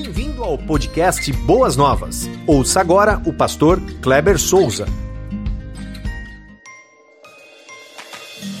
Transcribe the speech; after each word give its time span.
Bem-vindo 0.00 0.44
ao 0.44 0.56
podcast 0.56 1.32
Boas 1.32 1.76
Novas. 1.76 2.28
Ouça 2.46 2.80
agora 2.80 3.20
o 3.26 3.32
pastor 3.32 3.80
Kleber 4.00 4.38
Souza. 4.38 4.86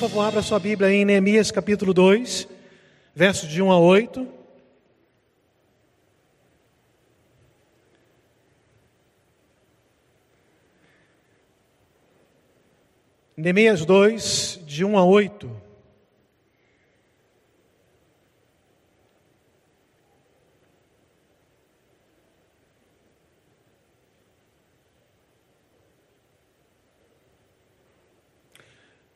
favor, 0.00 0.22
abra 0.22 0.42
sua 0.42 0.58
Bíblia 0.58 0.90
em 0.90 1.04
Neemias 1.04 1.52
capítulo 1.52 1.94
2, 1.94 2.48
versos 3.14 3.48
de 3.48 3.62
1 3.62 3.70
a 3.70 3.78
8. 3.78 4.26
Neemias 13.36 13.84
2, 13.84 14.60
de 14.66 14.84
1 14.84 14.98
a 14.98 15.04
8. 15.04 15.67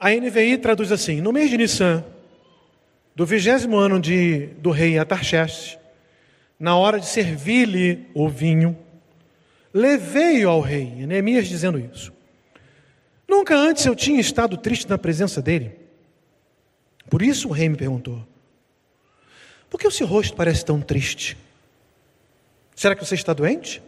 A 0.02 0.10
NVI 0.10 0.58
traduz 0.58 0.90
assim: 0.90 1.20
No 1.20 1.32
mês 1.32 1.48
de 1.48 1.56
Nissan, 1.56 2.04
do 3.14 3.24
vigésimo 3.24 3.76
ano 3.76 4.00
de, 4.00 4.46
do 4.58 4.72
rei 4.72 4.98
Atarxerxes, 4.98 5.78
na 6.58 6.76
hora 6.76 6.98
de 6.98 7.06
servir-lhe 7.06 8.08
o 8.12 8.28
vinho, 8.28 8.76
levei-o 9.72 10.50
ao 10.50 10.60
rei. 10.60 11.06
Neemias 11.06 11.46
dizendo 11.46 11.78
isso. 11.78 12.12
Nunca 13.28 13.54
antes 13.54 13.86
eu 13.86 13.94
tinha 13.94 14.20
estado 14.20 14.56
triste 14.56 14.90
na 14.90 14.98
presença 14.98 15.40
dele. 15.40 15.70
Por 17.08 17.22
isso 17.22 17.46
o 17.48 17.52
rei 17.52 17.68
me 17.68 17.76
perguntou: 17.76 18.26
Por 19.70 19.78
que 19.78 19.86
o 19.86 19.92
seu 19.92 20.08
rosto 20.08 20.34
parece 20.34 20.64
tão 20.64 20.80
triste? 20.80 21.36
Será 22.74 22.96
que 22.96 23.06
você 23.06 23.14
está 23.14 23.32
doente? 23.32 23.80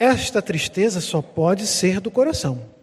Esta 0.00 0.42
tristeza 0.42 1.00
só 1.00 1.22
pode 1.22 1.64
ser 1.64 2.00
do 2.00 2.10
coração. 2.10 2.73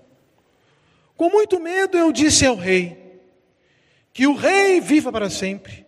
Com 1.15 1.29
muito 1.29 1.59
medo 1.59 1.97
eu 1.97 2.11
disse 2.11 2.45
ao 2.45 2.55
rei: 2.55 3.19
Que 4.13 4.27
o 4.27 4.33
rei 4.33 4.79
viva 4.79 5.11
para 5.11 5.29
sempre. 5.29 5.85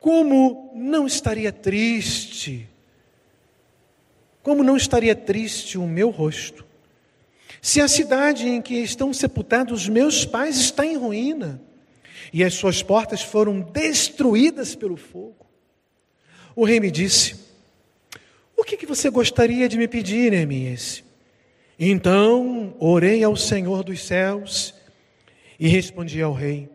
Como 0.00 0.72
não 0.74 1.06
estaria 1.06 1.52
triste? 1.52 2.68
Como 4.42 4.64
não 4.64 4.76
estaria 4.76 5.14
triste 5.14 5.78
o 5.78 5.86
meu 5.86 6.10
rosto? 6.10 6.66
Se 7.60 7.80
a 7.80 7.86
cidade 7.86 8.48
em 8.48 8.60
que 8.60 8.74
estão 8.74 9.12
sepultados 9.12 9.88
meus 9.88 10.24
pais 10.24 10.56
está 10.56 10.84
em 10.84 10.96
ruína 10.96 11.62
e 12.32 12.42
as 12.42 12.54
suas 12.54 12.82
portas 12.82 13.22
foram 13.22 13.60
destruídas 13.60 14.74
pelo 14.74 14.96
fogo. 14.96 15.46
O 16.56 16.64
rei 16.64 16.80
me 16.80 16.90
disse: 16.90 17.36
O 18.56 18.64
que, 18.64 18.76
que 18.76 18.86
você 18.86 19.08
gostaria 19.10 19.68
de 19.68 19.78
me 19.78 19.86
pedir, 19.86 20.32
Neemias? 20.32 21.04
Então 21.84 22.76
orei 22.78 23.24
ao 23.24 23.34
Senhor 23.34 23.82
dos 23.82 24.04
céus 24.04 24.72
e 25.58 25.66
respondi 25.66 26.22
ao 26.22 26.32
rei: 26.32 26.68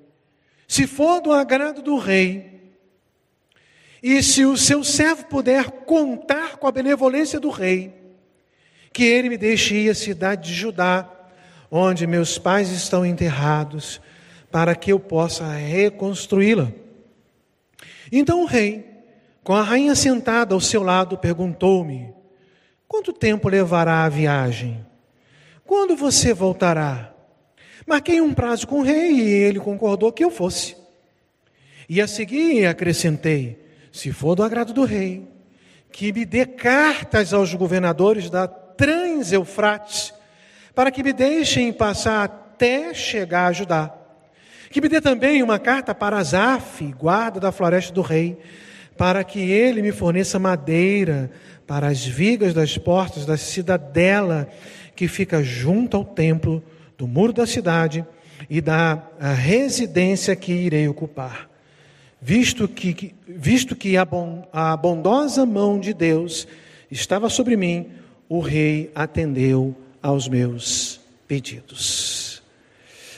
Se 0.68 0.86
for 0.86 1.22
do 1.22 1.32
agrado 1.32 1.82
do 1.82 1.98
rei, 1.98 2.74
e 4.04 4.22
se 4.22 4.44
o 4.44 4.58
seu 4.58 4.84
servo 4.84 5.24
puder 5.28 5.72
contar 5.86 6.58
com 6.58 6.68
a 6.68 6.74
benevolência 6.74 7.40
do 7.40 7.50
rei, 7.50 7.94
que 8.92 9.06
ele 9.06 9.30
me 9.30 9.38
deixe 9.38 9.76
ir 9.76 9.90
à 9.90 9.96
cidade 9.96 10.50
de 10.50 10.54
Judá, 10.54 11.10
onde 11.72 12.06
meus 12.06 12.38
pais 12.38 12.70
estão 12.70 13.06
enterrados, 13.06 14.02
para 14.52 14.76
que 14.76 14.92
eu 14.92 15.00
possa 15.00 15.48
reconstruí-la. 15.48 16.70
Então 18.12 18.44
o 18.44 18.46
rei, 18.46 18.86
com 19.42 19.54
a 19.54 19.64
rainha 19.64 19.96
sentada 19.96 20.54
ao 20.54 20.60
seu 20.60 20.84
lado, 20.84 21.18
perguntou-me: 21.18 22.14
Quanto 22.90 23.14
tempo 23.14 23.48
levará 23.48 24.04
a 24.04 24.10
viagem? 24.10 24.86
Quando 25.68 25.98
você 25.98 26.34
voltará? 26.34 27.14
Marquei 27.86 28.22
um 28.22 28.34
prazo 28.34 28.66
com 28.66 28.80
o 28.80 28.84
rei 28.84 29.12
e 29.12 29.30
ele 29.30 29.60
concordou 29.60 30.14
que 30.14 30.24
eu 30.24 30.32
fosse. 30.32 30.78
E 31.90 32.02
a 32.02 32.08
seguir 32.08 32.66
acrescentei: 32.66 33.60
se 33.92 34.14
for 34.14 34.34
do 34.34 34.44
agrado 34.44 34.72
do 34.72 34.86
rei, 34.86 35.28
que 35.92 36.14
me 36.14 36.26
dê 36.26 36.46
cartas 36.46 37.34
aos 37.34 37.54
governadores 37.54 38.30
da 38.30 38.48
Trans-Eufrates, 38.48 40.14
para 40.74 40.90
que 40.90 41.04
me 41.04 41.12
deixem 41.12 41.74
passar 41.74 42.24
até 42.24 42.94
chegar 42.94 43.48
a 43.48 43.52
Judá. 43.52 43.94
Que 44.72 44.80
me 44.80 44.88
dê 44.88 45.02
também 45.02 45.44
uma 45.44 45.60
carta 45.60 45.94
para 45.94 46.18
Azaf, 46.18 46.82
guarda 46.94 47.42
da 47.42 47.52
floresta 47.52 47.94
do 47.94 48.02
rei, 48.02 48.38
para 48.98 49.22
que 49.22 49.52
ele 49.52 49.82
me 49.82 49.92
forneça 49.92 50.40
madeira 50.40 51.30
para 51.66 51.88
as 51.88 52.06
vigas 52.06 52.54
das 52.54 52.78
portas 52.78 53.26
da 53.26 53.36
cidadela 53.36 54.48
que 54.98 55.08
fica 55.08 55.44
junto 55.44 55.96
ao 55.96 56.04
templo, 56.04 56.62
do 56.98 57.08
muro 57.08 57.32
da 57.32 57.46
cidade 57.46 58.04
e 58.50 58.60
da 58.60 59.04
residência 59.36 60.36
que 60.36 60.52
irei 60.52 60.88
ocupar. 60.88 61.48
Visto 62.20 62.68
que, 62.68 63.14
visto 63.28 63.76
que 63.76 63.96
a, 63.96 64.08
a 64.52 64.76
bondosa 64.76 65.46
mão 65.46 65.80
de 65.80 65.94
Deus 65.94 66.48
estava 66.90 67.30
sobre 67.30 67.56
mim, 67.56 67.92
o 68.28 68.40
rei 68.40 68.92
atendeu 68.96 69.76
aos 70.02 70.28
meus 70.28 71.00
pedidos. 71.28 72.42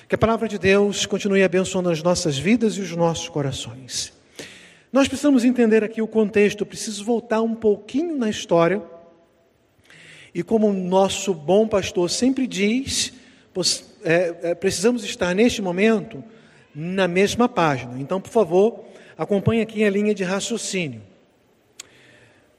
Que 0.09 0.15
a 0.15 0.17
palavra 0.17 0.49
de 0.49 0.59
Deus 0.59 1.05
continue 1.05 1.43
abençoando 1.43 1.89
as 1.89 2.03
nossas 2.03 2.37
vidas 2.37 2.73
e 2.73 2.81
os 2.81 2.93
nossos 2.93 3.29
corações. 3.29 4.11
Nós 4.91 5.07
precisamos 5.07 5.45
entender 5.45 5.81
aqui 5.81 6.01
o 6.01 6.07
contexto, 6.07 6.65
preciso 6.65 7.05
voltar 7.05 7.41
um 7.41 7.55
pouquinho 7.55 8.17
na 8.17 8.29
história 8.29 8.81
e 10.33 10.43
como 10.43 10.67
o 10.67 10.73
nosso 10.73 11.33
bom 11.33 11.67
pastor 11.67 12.09
sempre 12.09 12.45
diz, 12.45 13.13
é, 14.03 14.35
é, 14.43 14.55
precisamos 14.55 15.03
estar 15.03 15.33
neste 15.33 15.61
momento 15.61 16.23
na 16.73 17.07
mesma 17.07 17.49
página. 17.49 17.99
Então, 17.99 18.21
por 18.21 18.29
favor, 18.29 18.85
acompanhe 19.17 19.61
aqui 19.61 19.83
a 19.83 19.89
linha 19.89 20.13
de 20.13 20.23
raciocínio. 20.23 21.01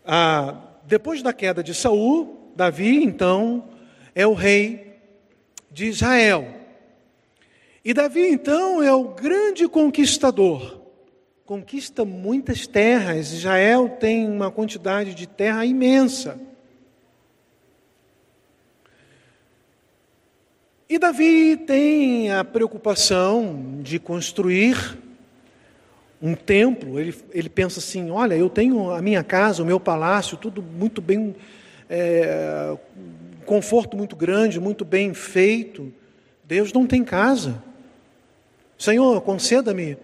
Ah, 0.05 0.57
depois 0.85 1.23
da 1.23 1.33
queda 1.33 1.63
de 1.63 1.75
Saul, 1.75 2.53
Davi, 2.57 3.03
então, 3.03 3.69
é 4.15 4.27
o 4.27 4.35
rei 4.35 4.99
de 5.71 5.87
Israel. 5.87 6.47
E 7.85 7.95
Davi, 7.95 8.27
então, 8.29 8.83
é 8.83 8.93
o 8.93 9.05
grande 9.05 9.69
conquistador. 9.69 10.81
Conquista 11.47 12.05
muitas 12.05 12.67
terras. 12.67 13.33
Israel 13.33 13.89
tem 14.01 14.29
uma 14.29 14.51
quantidade 14.51 15.15
de 15.15 15.27
terra 15.27 15.65
imensa. 15.65 16.39
E 20.91 20.99
Davi 20.99 21.57
tem 21.57 22.33
a 22.33 22.43
preocupação 22.43 23.79
de 23.81 24.01
construir 24.01 24.99
um 26.21 26.35
templo. 26.35 26.99
Ele, 26.99 27.15
ele 27.31 27.49
pensa 27.49 27.79
assim: 27.79 28.11
olha, 28.11 28.35
eu 28.35 28.51
tenho 28.51 28.91
a 28.91 29.01
minha 29.01 29.23
casa, 29.23 29.63
o 29.63 29.67
meu 29.67 29.79
palácio, 29.79 30.37
tudo 30.37 30.61
muito 30.61 31.01
bem, 31.01 31.37
é, 31.89 32.77
conforto 33.47 33.97
muito 33.97 34.17
grande, 34.17 34.59
muito 34.59 34.85
bem 34.85 35.15
feito. 35.15 35.93
Deus 36.43 36.73
não 36.73 36.89
tem 36.89 37.05
casa. 37.05 37.63
Senhor, 38.77 39.21
conceda-me 39.21 39.97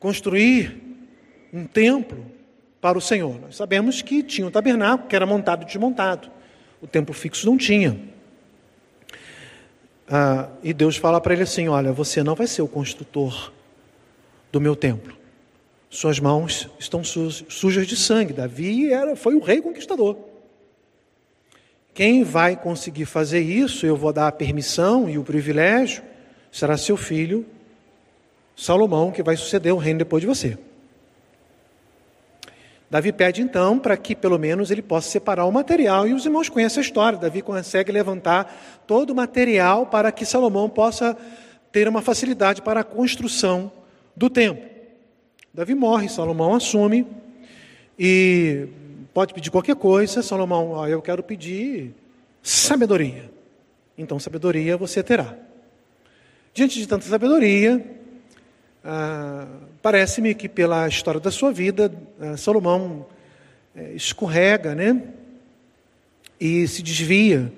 construir 0.00 0.82
um 1.52 1.64
templo 1.64 2.26
para 2.80 2.98
o 2.98 3.00
Senhor. 3.00 3.40
Nós 3.40 3.54
sabemos 3.54 4.02
que 4.02 4.20
tinha 4.20 4.48
um 4.48 4.50
tabernáculo 4.50 5.08
que 5.08 5.14
era 5.14 5.26
montado 5.26 5.62
e 5.62 5.66
desmontado. 5.66 6.28
O 6.82 6.88
templo 6.88 7.14
fixo 7.14 7.46
não 7.46 7.56
tinha. 7.56 8.12
Ah, 10.08 10.48
e 10.62 10.72
Deus 10.72 10.96
fala 10.96 11.20
para 11.20 11.34
ele 11.34 11.42
assim: 11.42 11.68
Olha, 11.68 11.92
você 11.92 12.22
não 12.22 12.34
vai 12.34 12.46
ser 12.46 12.62
o 12.62 12.68
construtor 12.68 13.52
do 14.52 14.60
meu 14.60 14.76
templo. 14.76 15.16
Suas 15.90 16.18
mãos 16.18 16.68
estão 16.78 17.02
sujas 17.04 17.86
de 17.86 17.96
sangue. 17.96 18.32
Davi 18.32 18.92
era, 18.92 19.14
foi 19.14 19.34
o 19.34 19.40
rei 19.40 19.62
conquistador. 19.62 20.16
Quem 21.94 22.24
vai 22.24 22.56
conseguir 22.56 23.04
fazer 23.04 23.40
isso, 23.40 23.86
eu 23.86 23.96
vou 23.96 24.12
dar 24.12 24.26
a 24.26 24.32
permissão 24.32 25.08
e 25.08 25.16
o 25.16 25.22
privilégio, 25.22 26.02
será 26.50 26.76
seu 26.76 26.96
filho, 26.96 27.46
Salomão, 28.56 29.12
que 29.12 29.22
vai 29.22 29.36
suceder 29.36 29.72
o 29.72 29.78
reino 29.78 30.00
depois 30.00 30.20
de 30.20 30.26
você. 30.26 30.58
Davi 32.90 33.12
pede 33.12 33.42
então 33.42 33.78
para 33.78 33.96
que 33.96 34.14
pelo 34.14 34.38
menos 34.38 34.70
ele 34.70 34.82
possa 34.82 35.10
separar 35.10 35.46
o 35.46 35.52
material, 35.52 36.06
e 36.06 36.14
os 36.14 36.24
irmãos 36.24 36.48
conhecem 36.48 36.80
a 36.80 36.84
história. 36.84 37.18
Davi 37.18 37.42
consegue 37.42 37.90
levantar 37.90 38.82
todo 38.86 39.10
o 39.10 39.14
material 39.14 39.86
para 39.86 40.12
que 40.12 40.24
Salomão 40.24 40.68
possa 40.68 41.16
ter 41.72 41.88
uma 41.88 42.02
facilidade 42.02 42.62
para 42.62 42.80
a 42.80 42.84
construção 42.84 43.72
do 44.14 44.30
templo. 44.30 44.64
Davi 45.52 45.74
morre, 45.74 46.08
Salomão 46.08 46.54
assume 46.54 47.06
e 47.98 48.68
pode 49.12 49.34
pedir 49.34 49.50
qualquer 49.50 49.76
coisa. 49.76 50.22
Salomão, 50.22 50.70
ó, 50.70 50.86
eu 50.86 51.00
quero 51.00 51.22
pedir 51.22 51.94
sabedoria. 52.42 53.30
Então, 53.96 54.18
sabedoria 54.18 54.76
você 54.76 55.02
terá. 55.02 55.34
Diante 56.52 56.78
de 56.78 56.86
tanta 56.86 57.06
sabedoria, 57.06 57.84
ah, 58.84 59.46
Parece-me 59.84 60.34
que 60.34 60.48
pela 60.48 60.88
história 60.88 61.20
da 61.20 61.30
sua 61.30 61.52
vida, 61.52 61.92
ah, 62.18 62.38
Salomão 62.38 63.04
é, 63.76 63.92
escorrega, 63.92 64.74
né? 64.74 65.02
E 66.40 66.66
se 66.66 66.82
desvia, 66.82 67.52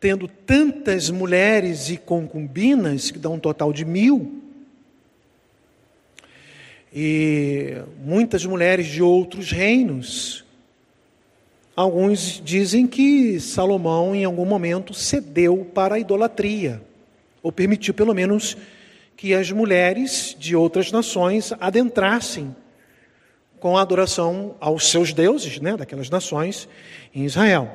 tendo 0.00 0.26
tantas 0.26 1.08
mulheres 1.08 1.88
e 1.88 1.96
concubinas, 1.96 3.12
que 3.12 3.18
dá 3.20 3.30
um 3.30 3.38
total 3.38 3.72
de 3.72 3.84
mil, 3.84 4.42
e 6.92 7.76
muitas 8.04 8.44
mulheres 8.44 8.88
de 8.88 9.00
outros 9.00 9.52
reinos. 9.52 10.44
Alguns 11.76 12.42
dizem 12.44 12.88
que 12.88 13.38
Salomão, 13.38 14.16
em 14.16 14.24
algum 14.24 14.44
momento, 14.44 14.92
cedeu 14.92 15.64
para 15.72 15.94
a 15.94 15.98
idolatria, 16.00 16.82
ou 17.40 17.52
permitiu, 17.52 17.94
pelo 17.94 18.12
menos, 18.12 18.56
que 19.16 19.34
as 19.34 19.50
mulheres 19.50 20.36
de 20.38 20.54
outras 20.54 20.92
nações 20.92 21.52
adentrassem 21.58 22.54
com 23.58 23.76
a 23.76 23.80
adoração 23.80 24.54
aos 24.60 24.90
seus 24.90 25.12
deuses, 25.12 25.58
né, 25.58 25.76
daquelas 25.76 26.10
nações, 26.10 26.68
em 27.14 27.24
Israel. 27.24 27.74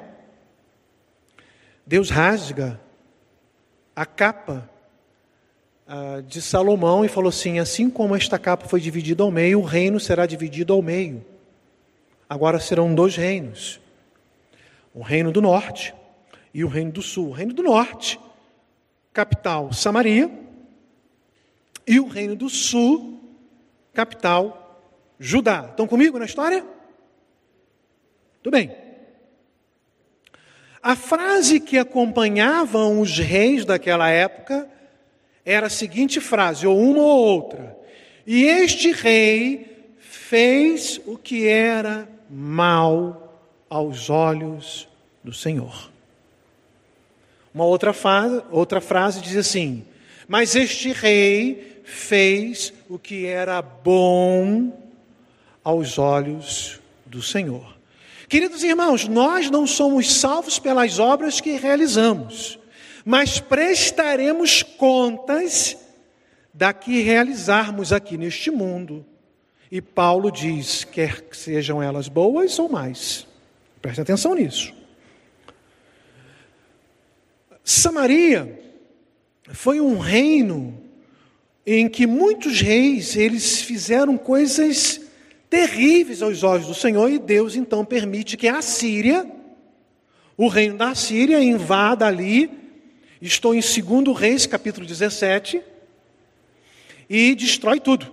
Deus 1.85 2.09
rasga 2.09 2.79
a 3.95 4.05
capa 4.05 4.69
ah, 5.87 6.21
de 6.25 6.41
Salomão 6.41 7.03
e 7.03 7.09
falou 7.09 7.29
assim: 7.29 7.59
assim 7.59 7.89
como 7.89 8.15
esta 8.15 8.37
capa 8.37 8.67
foi 8.67 8.79
dividida 8.79 9.23
ao 9.23 9.31
meio, 9.31 9.59
o 9.59 9.65
reino 9.65 9.99
será 9.99 10.25
dividido 10.25 10.71
ao 10.71 10.81
meio. 10.81 11.25
Agora 12.29 12.59
serão 12.59 12.93
dois 12.93 13.15
reinos: 13.15 13.81
o 14.93 15.01
reino 15.01 15.31
do 15.31 15.41
norte 15.41 15.93
e 16.53 16.63
o 16.63 16.67
reino 16.67 16.91
do 16.91 17.01
sul. 17.01 17.29
O 17.29 17.31
reino 17.31 17.53
do 17.53 17.63
norte, 17.63 18.19
capital 19.11 19.73
Samaria, 19.73 20.31
e 21.87 21.99
o 21.99 22.07
reino 22.07 22.35
do 22.35 22.49
sul, 22.49 23.19
capital 23.93 24.61
Judá. 25.19 25.67
Estão 25.69 25.87
comigo 25.87 26.17
na 26.17 26.25
história? 26.25 26.65
Tudo 28.41 28.53
bem. 28.53 28.71
A 30.81 30.95
frase 30.95 31.59
que 31.59 31.77
acompanhavam 31.77 32.99
os 32.99 33.19
reis 33.19 33.63
daquela 33.63 34.09
época 34.09 34.67
era 35.45 35.67
a 35.67 35.69
seguinte 35.69 36.19
frase, 36.19 36.65
ou 36.65 36.79
uma 36.79 37.01
ou 37.01 37.23
outra: 37.35 37.77
E 38.25 38.45
este 38.45 38.91
rei 38.91 39.93
fez 39.99 40.99
o 41.05 41.17
que 41.17 41.47
era 41.47 42.09
mal 42.27 43.37
aos 43.69 44.09
olhos 44.09 44.87
do 45.23 45.33
Senhor. 45.33 45.91
Uma 47.53 47.65
outra, 47.65 47.93
frase, 47.93 48.41
outra 48.49 48.81
frase 48.81 49.21
diz 49.21 49.35
assim: 49.35 49.85
Mas 50.27 50.55
este 50.55 50.91
rei 50.93 51.70
fez 51.91 52.73
o 52.87 52.97
que 52.97 53.25
era 53.25 53.61
bom 53.61 54.71
aos 55.63 55.99
olhos 55.99 56.79
do 57.05 57.21
Senhor. 57.21 57.77
Queridos 58.29 58.63
irmãos, 58.63 59.09
nós 59.09 59.49
não 59.49 59.67
somos 59.67 60.13
salvos 60.13 60.57
pelas 60.57 60.99
obras 60.99 61.41
que 61.41 61.57
realizamos, 61.57 62.57
mas 63.03 63.41
prestaremos 63.41 64.63
contas 64.63 65.77
da 66.53 66.71
que 66.71 67.01
realizarmos 67.01 67.91
aqui 67.91 68.17
neste 68.17 68.49
mundo. 68.49 69.05
E 69.69 69.81
Paulo 69.81 70.31
diz: 70.31 70.85
quer 70.85 71.21
que 71.21 71.35
sejam 71.35 71.83
elas 71.83 72.07
boas 72.07 72.57
ou 72.57 72.69
mais. 72.69 73.27
Preste 73.81 73.99
atenção 73.99 74.33
nisso. 74.33 74.73
Samaria 77.63 78.59
foi 79.49 79.81
um 79.81 79.99
reino 79.99 80.80
em 81.65 81.87
que 81.87 82.07
muitos 82.07 82.61
reis 82.61 83.15
eles 83.15 83.61
fizeram 83.61 84.17
coisas 84.17 85.01
terríveis 85.49 86.21
aos 86.21 86.43
olhos 86.43 86.67
do 86.67 86.73
Senhor, 86.73 87.11
e 87.11 87.19
Deus 87.19 87.55
então 87.55 87.83
permite 87.83 88.37
que 88.37 88.47
a 88.47 88.61
Síria, 88.61 89.29
o 90.37 90.47
reino 90.47 90.77
da 90.77 90.95
Síria, 90.95 91.43
invada 91.43 92.07
ali. 92.07 92.49
Estou 93.21 93.53
em 93.53 93.59
2 93.59 94.17
Reis, 94.17 94.45
capítulo 94.47 94.87
17, 94.87 95.61
e 97.09 97.35
destrói 97.35 97.79
tudo. 97.79 98.11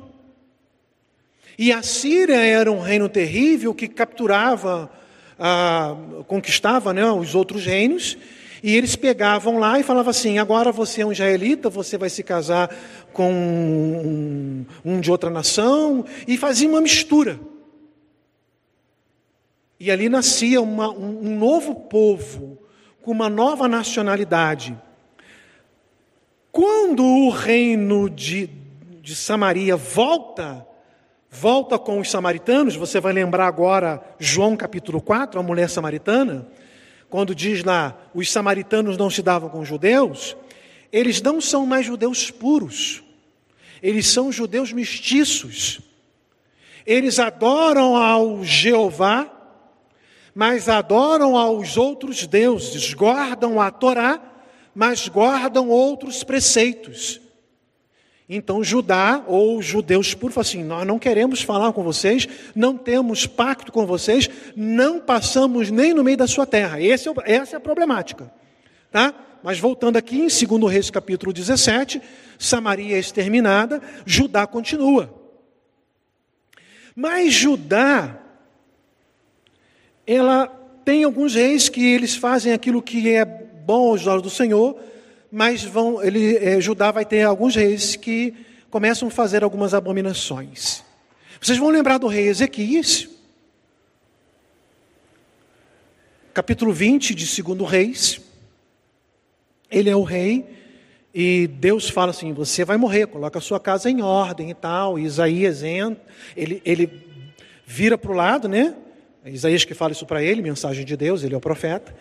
E 1.56 1.72
a 1.72 1.82
Síria 1.82 2.36
era 2.36 2.70
um 2.70 2.80
reino 2.80 3.08
terrível 3.08 3.72
que 3.72 3.88
capturava, 3.88 4.90
ah, 5.38 5.96
conquistava 6.26 6.92
né, 6.92 7.04
os 7.10 7.34
outros 7.34 7.64
reinos, 7.64 8.18
e 8.62 8.76
eles 8.76 8.96
pegavam 8.96 9.58
lá 9.58 9.78
e 9.78 9.82
falavam 9.82 10.10
assim: 10.10 10.38
agora 10.38 10.72
você 10.72 11.02
é 11.02 11.06
um 11.06 11.12
israelita, 11.12 11.70
você 11.70 11.96
vai 11.96 12.10
se 12.10 12.22
casar 12.22 12.74
com 13.12 13.32
um, 13.32 14.66
um 14.84 15.00
de 15.00 15.10
outra 15.10 15.30
nação, 15.30 16.04
e 16.26 16.36
faziam 16.36 16.72
uma 16.72 16.80
mistura. 16.80 17.38
E 19.80 19.90
ali 19.90 20.08
nascia 20.08 20.60
uma, 20.60 20.90
um, 20.90 21.28
um 21.28 21.38
novo 21.38 21.74
povo, 21.74 22.58
com 23.02 23.12
uma 23.12 23.28
nova 23.28 23.68
nacionalidade. 23.68 24.76
Quando 26.50 27.04
o 27.04 27.30
reino 27.30 28.10
de, 28.10 28.50
de 29.00 29.14
Samaria 29.14 29.76
volta, 29.76 30.66
volta 31.30 31.78
com 31.78 32.00
os 32.00 32.10
samaritanos, 32.10 32.74
você 32.74 33.00
vai 33.00 33.12
lembrar 33.12 33.46
agora 33.46 34.02
João 34.18 34.56
capítulo 34.56 35.00
4, 35.00 35.38
a 35.38 35.42
mulher 35.42 35.70
samaritana 35.70 36.48
quando 37.10 37.34
diz 37.34 37.64
lá, 37.64 37.96
os 38.14 38.30
samaritanos 38.30 38.96
não 38.96 39.08
se 39.08 39.22
davam 39.22 39.48
com 39.48 39.60
os 39.60 39.68
judeus, 39.68 40.36
eles 40.92 41.20
não 41.22 41.40
são 41.40 41.66
mais 41.66 41.86
judeus 41.86 42.30
puros, 42.30 43.02
eles 43.82 44.06
são 44.06 44.32
judeus 44.32 44.72
mestiços. 44.72 45.80
Eles 46.86 47.18
adoram 47.18 47.96
ao 47.96 48.42
Jeová, 48.42 49.30
mas 50.34 50.68
adoram 50.68 51.36
aos 51.36 51.76
outros 51.76 52.26
deuses, 52.26 52.94
guardam 52.94 53.60
a 53.60 53.70
Torá, 53.70 54.20
mas 54.74 55.06
guardam 55.08 55.68
outros 55.68 56.24
preceitos. 56.24 57.20
Então 58.28 58.62
Judá 58.62 59.24
ou 59.26 59.62
judeus 59.62 60.12
por 60.12 60.30
assim, 60.36 60.62
nós 60.62 60.86
não 60.86 60.98
queremos 60.98 61.40
falar 61.40 61.72
com 61.72 61.82
vocês, 61.82 62.28
não 62.54 62.76
temos 62.76 63.26
pacto 63.26 63.72
com 63.72 63.86
vocês, 63.86 64.28
não 64.54 65.00
passamos 65.00 65.70
nem 65.70 65.94
no 65.94 66.04
meio 66.04 66.18
da 66.18 66.26
sua 66.26 66.44
terra. 66.44 66.80
É, 66.80 66.88
essa 66.88 67.56
é 67.56 67.56
a 67.56 67.60
problemática. 67.60 68.30
Tá? 68.90 69.14
Mas 69.42 69.58
voltando 69.58 69.96
aqui 69.96 70.16
em 70.16 70.28
2 70.28 70.70
Reis 70.70 70.90
capítulo 70.90 71.32
17, 71.32 72.02
Samaria 72.38 72.96
é 72.96 73.00
exterminada, 73.00 73.80
Judá 74.04 74.46
continua. 74.46 75.14
Mas 76.94 77.32
Judá, 77.32 78.20
ela 80.06 80.48
tem 80.84 81.04
alguns 81.04 81.34
reis 81.34 81.68
que 81.68 81.84
eles 81.84 82.16
fazem 82.16 82.52
aquilo 82.52 82.82
que 82.82 83.10
é 83.10 83.24
bom 83.24 83.90
aos 83.90 84.06
olhos 84.06 84.22
do 84.22 84.30
Senhor, 84.30 84.78
mas 85.30 85.62
vão, 85.62 86.02
ele, 86.02 86.36
é, 86.36 86.60
Judá 86.60 86.90
vai 86.90 87.04
ter 87.04 87.22
alguns 87.22 87.54
reis 87.54 87.96
que 87.96 88.34
começam 88.70 89.08
a 89.08 89.10
fazer 89.10 89.44
algumas 89.44 89.74
abominações. 89.74 90.82
Vocês 91.40 91.58
vão 91.58 91.68
lembrar 91.68 91.98
do 91.98 92.06
rei 92.06 92.26
Ezequias, 92.28 93.08
capítulo 96.34 96.72
20 96.72 97.14
de 97.14 97.42
2 97.42 97.70
Reis. 97.70 98.20
Ele 99.70 99.90
é 99.90 99.96
o 99.96 100.02
rei 100.02 100.46
e 101.14 101.46
Deus 101.46 101.90
fala 101.90 102.10
assim: 102.10 102.32
você 102.32 102.64
vai 102.64 102.76
morrer, 102.76 103.06
coloca 103.06 103.38
a 103.38 103.42
sua 103.42 103.60
casa 103.60 103.90
em 103.90 104.02
ordem 104.02 104.50
e 104.50 104.54
tal. 104.54 104.98
E 104.98 105.04
Isaías 105.04 105.62
entra, 105.62 106.02
ele, 106.36 106.62
ele 106.64 107.06
vira 107.66 107.98
para 107.98 108.10
o 108.10 108.14
lado, 108.14 108.48
né? 108.48 108.74
É 109.24 109.30
Isaías 109.30 109.64
que 109.64 109.74
fala 109.74 109.92
isso 109.92 110.06
para 110.06 110.22
ele, 110.22 110.40
mensagem 110.40 110.84
de 110.84 110.96
Deus, 110.96 111.22
ele 111.22 111.34
é 111.34 111.36
o 111.36 111.40
profeta. 111.40 111.94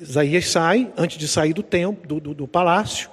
Isaías 0.00 0.48
sai, 0.50 0.92
antes 0.94 1.16
de 1.16 1.26
sair 1.26 1.54
do 1.54 1.62
templo, 1.62 2.06
do, 2.06 2.20
do, 2.20 2.34
do 2.34 2.48
palácio, 2.48 3.08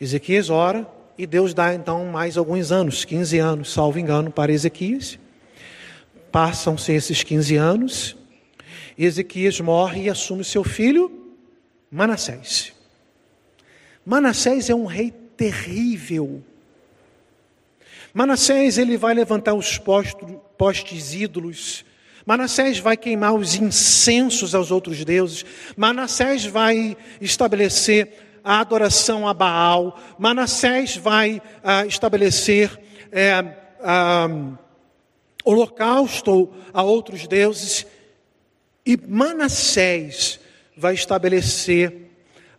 Ezequias 0.00 0.50
ora, 0.50 0.86
e 1.16 1.24
Deus 1.24 1.54
dá 1.54 1.72
então 1.72 2.04
mais 2.06 2.36
alguns 2.36 2.72
anos, 2.72 3.04
15 3.04 3.38
anos, 3.38 3.72
salvo 3.72 3.98
engano, 3.98 4.30
para 4.30 4.50
Ezequias. 4.50 5.18
Passam-se 6.32 6.92
esses 6.92 7.22
15 7.22 7.56
anos, 7.56 8.16
Ezequias 8.98 9.60
morre 9.60 10.04
e 10.04 10.10
assume 10.10 10.42
seu 10.42 10.64
filho, 10.64 11.30
Manassés. 11.90 12.72
Manassés 14.04 14.68
é 14.68 14.74
um 14.74 14.86
rei 14.86 15.12
terrível. 15.36 16.42
Manassés 18.12 18.78
ele 18.78 18.96
vai 18.96 19.14
levantar 19.14 19.54
os 19.54 19.78
postos, 19.78 20.28
postes 20.58 21.14
ídolos 21.14 21.84
Manassés 22.26 22.78
vai 22.78 22.96
queimar 22.96 23.34
os 23.34 23.54
incensos 23.54 24.54
aos 24.54 24.70
outros 24.70 25.04
deuses. 25.04 25.44
Manassés 25.76 26.44
vai 26.44 26.96
estabelecer 27.20 28.40
a 28.44 28.60
adoração 28.60 29.26
a 29.26 29.34
Baal. 29.34 29.98
Manassés 30.18 30.96
vai 30.96 31.40
ah, 31.62 31.86
estabelecer 31.86 32.80
é, 33.10 33.56
ah, 33.82 34.28
holocausto 35.44 36.52
a 36.72 36.82
outros 36.82 37.26
deuses. 37.26 37.86
E 38.84 38.96
Manassés 38.96 40.40
vai 40.76 40.94
estabelecer 40.94 42.10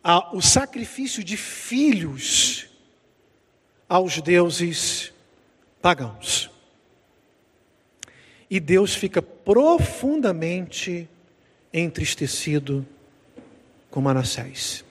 ah, 0.03 0.35
o 0.35 0.41
sacrifício 0.41 1.23
de 1.23 1.37
filhos 1.37 2.67
aos 3.87 4.21
deuses 4.21 5.11
pagãos. 5.81 6.49
E 8.51 8.60
Deus 8.60 8.93
fica 8.93 9.22
profundamente 9.22 11.08
entristecido 11.72 12.86
com 13.89 14.01
Manassés. 14.01 14.84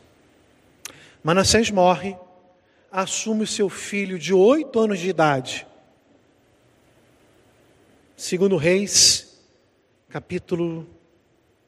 Manassés 1.22 1.70
morre, 1.70 2.16
assume 2.90 3.42
o 3.42 3.46
seu 3.46 3.68
filho 3.68 4.18
de 4.18 4.32
oito 4.32 4.80
anos 4.80 4.98
de 4.98 5.10
idade. 5.10 5.66
Segundo 8.16 8.56
Reis, 8.56 9.38
capítulo 10.08 10.88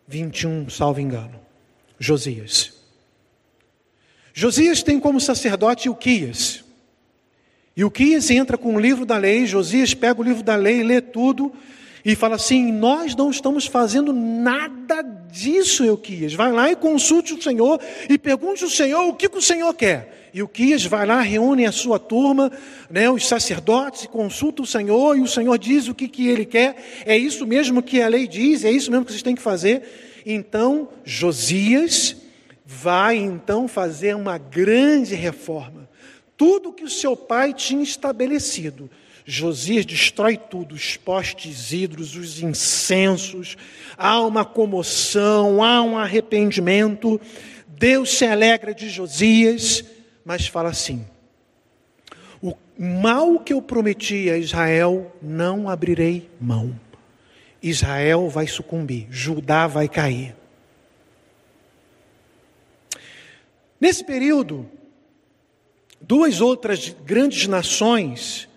21, 0.08 0.70
salvo 0.70 0.98
engano. 0.98 1.38
Josias. 1.98 2.72
Josias 4.32 4.82
tem 4.82 4.98
como 4.98 5.20
sacerdote 5.20 5.88
Ilquias. 5.88 6.64
Ilquias 7.76 8.30
entra 8.30 8.56
com 8.56 8.76
o 8.76 8.80
livro 8.80 9.04
da 9.04 9.18
lei, 9.18 9.44
Josias 9.44 9.92
pega 9.92 10.18
o 10.22 10.24
livro 10.24 10.42
da 10.42 10.56
lei, 10.56 10.82
lê 10.82 11.02
tudo 11.02 11.54
e 12.04 12.14
fala 12.14 12.36
assim: 12.36 12.72
Nós 12.72 13.14
não 13.14 13.30
estamos 13.30 13.66
fazendo 13.66 14.12
nada 14.12 15.02
disso, 15.02 15.84
Euquias. 15.84 16.34
Vai 16.34 16.52
lá 16.52 16.70
e 16.70 16.76
consulte 16.76 17.34
o 17.34 17.42
Senhor 17.42 17.80
e 18.08 18.18
pergunte 18.18 18.64
ao 18.64 18.70
Senhor 18.70 19.06
o 19.08 19.14
que, 19.14 19.28
que 19.28 19.38
o 19.38 19.42
Senhor 19.42 19.72
quer. 19.74 20.30
E 20.34 20.42
o 20.42 20.48
Quias 20.48 20.84
vai 20.86 21.04
lá, 21.04 21.20
reúne 21.20 21.66
a 21.66 21.72
sua 21.72 21.98
turma, 21.98 22.50
né, 22.88 23.10
os 23.10 23.28
sacerdotes, 23.28 24.06
consulta 24.06 24.62
o 24.62 24.66
Senhor, 24.66 25.16
e 25.16 25.20
o 25.20 25.28
Senhor 25.28 25.58
diz 25.58 25.88
o 25.88 25.94
que, 25.94 26.08
que 26.08 26.26
ele 26.26 26.46
quer. 26.46 27.02
É 27.04 27.16
isso 27.16 27.46
mesmo 27.46 27.82
que 27.82 28.00
a 28.00 28.08
lei 28.08 28.26
diz, 28.26 28.64
é 28.64 28.70
isso 28.70 28.90
mesmo 28.90 29.04
que 29.04 29.12
vocês 29.12 29.22
têm 29.22 29.34
que 29.34 29.42
fazer. 29.42 29.82
Então, 30.24 30.88
Josias 31.04 32.16
vai 32.64 33.16
então 33.16 33.68
fazer 33.68 34.16
uma 34.16 34.38
grande 34.38 35.14
reforma. 35.14 35.88
Tudo 36.34 36.72
que 36.72 36.84
o 36.84 36.90
seu 36.90 37.14
pai 37.14 37.52
tinha 37.52 37.82
estabelecido, 37.82 38.88
Josias 39.24 39.86
destrói 39.86 40.36
tudo, 40.36 40.74
os 40.74 40.96
postes 40.96 41.72
hídros, 41.72 42.16
os 42.16 42.42
incensos, 42.42 43.56
há 43.96 44.20
uma 44.20 44.44
comoção, 44.44 45.62
há 45.62 45.80
um 45.82 45.96
arrependimento. 45.96 47.20
Deus 47.68 48.18
se 48.18 48.24
alegra 48.24 48.74
de 48.74 48.88
Josias, 48.88 49.84
mas 50.24 50.46
fala 50.46 50.70
assim: 50.70 51.06
o 52.42 52.56
mal 52.76 53.38
que 53.38 53.52
eu 53.52 53.62
prometi 53.62 54.28
a 54.28 54.36
Israel, 54.36 55.14
não 55.22 55.68
abrirei 55.68 56.28
mão. 56.40 56.78
Israel 57.62 58.28
vai 58.28 58.48
sucumbir, 58.48 59.06
Judá 59.08 59.68
vai 59.68 59.88
cair. 59.88 60.34
Nesse 63.80 64.04
período, 64.04 64.68
duas 66.00 66.40
outras 66.40 66.88
grandes 67.04 67.46
nações 67.46 68.48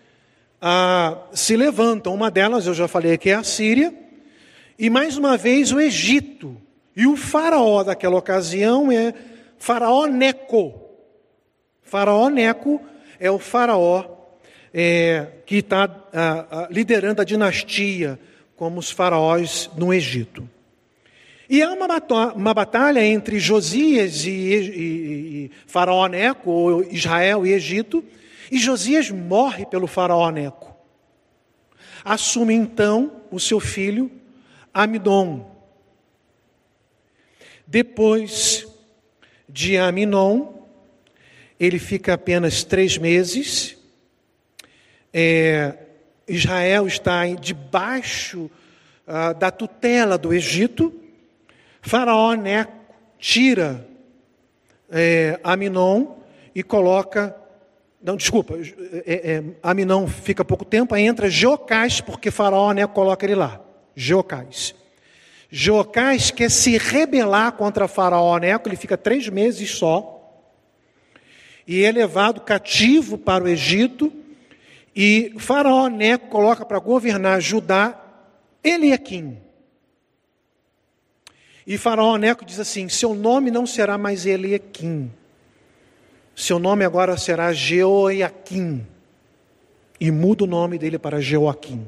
ah, 0.67 1.19
se 1.31 1.55
levantam. 1.55 2.12
Uma 2.12 2.31
delas, 2.31 2.65
eu 2.65 2.74
já 2.74 2.88
falei 2.88 3.15
que 3.19 3.29
é 3.29 3.36
a 3.36 3.43
Síria, 3.43 3.93
e 4.79 4.89
mais 4.89 5.15
uma 5.15 5.38
vez 5.38 5.72
o 5.72 5.79
Egito. 5.79 6.60
E 6.95 7.05
o 7.05 7.15
faraó 7.15 7.84
daquela 7.84 8.17
ocasião 8.17 8.91
é 8.91 9.13
Faraó 9.60 10.07
Neco. 10.07 10.74
Faraó 11.84 12.29
Neco 12.29 12.81
é 13.19 13.29
o 13.29 13.38
faraó 13.38 14.05
é, 14.74 15.27
que 15.45 15.57
está 15.57 15.88
liderando 16.72 17.22
a 17.22 17.25
dinastia, 17.25 18.19
como 18.55 18.79
os 18.79 18.89
faraós 18.89 19.69
no 19.77 19.93
Egito. 19.93 20.50
E 21.48 21.62
há 21.62 21.72
uma, 21.72 21.86
uma 22.34 22.53
batalha 22.55 23.05
entre 23.05 23.38
Josias 23.38 24.25
e, 24.25 24.31
e, 24.31 24.55
e 24.81 25.51
Faraó 25.67 26.07
Neco, 26.07 26.50
ou 26.50 26.84
Israel 26.86 27.45
e 27.45 27.53
Egito, 27.53 28.03
e 28.51 28.57
Josias 28.57 29.09
morre 29.09 29.65
pelo 29.65 29.87
faraó 29.87 30.29
Neco. 30.29 30.75
Assume 32.03 32.53
então 32.53 33.23
o 33.31 33.39
seu 33.39 33.59
filho 33.59 34.11
Amidon. 34.73 35.51
Depois 37.65 38.67
de 39.49 39.77
Aminon, 39.77 40.53
ele 41.59 41.79
fica 41.79 42.13
apenas 42.13 42.63
três 42.63 42.97
meses. 42.97 43.77
É, 45.13 45.77
Israel 46.27 46.85
está 46.87 47.25
debaixo 47.27 48.51
ah, 49.07 49.33
da 49.33 49.49
tutela 49.49 50.17
do 50.17 50.33
Egito. 50.33 50.93
Faraó 51.81 52.33
Neco 52.33 52.73
tira 53.17 53.87
é, 54.89 55.39
Aminon 55.43 56.17
e 56.53 56.61
coloca 56.61 57.35
não, 58.01 58.15
desculpa, 58.15 58.55
é, 59.05 59.33
é, 59.33 59.43
Aminão 59.63 60.07
fica 60.07 60.45
pouco 60.45 60.63
tempo, 60.63 60.93
aí 60.93 61.03
entra 61.03 61.29
Geocás, 61.29 62.01
porque 62.01 62.29
Faraó 62.29 62.71
né, 62.71 62.85
coloca 62.85 63.25
ele 63.25 63.35
lá. 63.35 63.59
Geocás. 63.95 64.75
Geocás 65.49 66.31
quer 66.31 66.51
se 66.51 66.77
rebelar 66.77 67.53
contra 67.53 67.87
Faraó 67.87 68.37
Neco, 68.37 68.67
ele 68.67 68.75
fica 68.75 68.97
três 68.97 69.29
meses 69.29 69.71
só, 69.71 70.11
e 71.67 71.83
é 71.83 71.91
levado 71.91 72.41
cativo 72.41 73.17
para 73.17 73.43
o 73.43 73.47
Egito, 73.47 74.11
e 74.95 75.33
Faraó 75.37 75.87
Neco 75.87 76.27
coloca 76.27 76.65
para 76.65 76.79
governar 76.79 77.41
Judá 77.41 77.99
Eliakim. 78.63 79.37
E 81.67 81.77
Faraó 81.77 82.17
Neco 82.17 82.45
diz 82.45 82.59
assim: 82.59 82.87
seu 82.87 83.15
nome 83.15 83.49
não 83.49 83.65
será 83.65 83.97
mais 83.97 84.25
Eliakim, 84.25 85.11
seu 86.36 86.60
nome 86.60 86.84
agora 86.84 87.18
será 87.18 87.54
Jeoiaquim. 87.54 88.86
E 90.00 90.12
muda 90.12 90.44
o 90.44 90.48
nome 90.48 90.77
dele 90.77 91.00
para 91.00 91.22
Joaquim. 91.22 91.88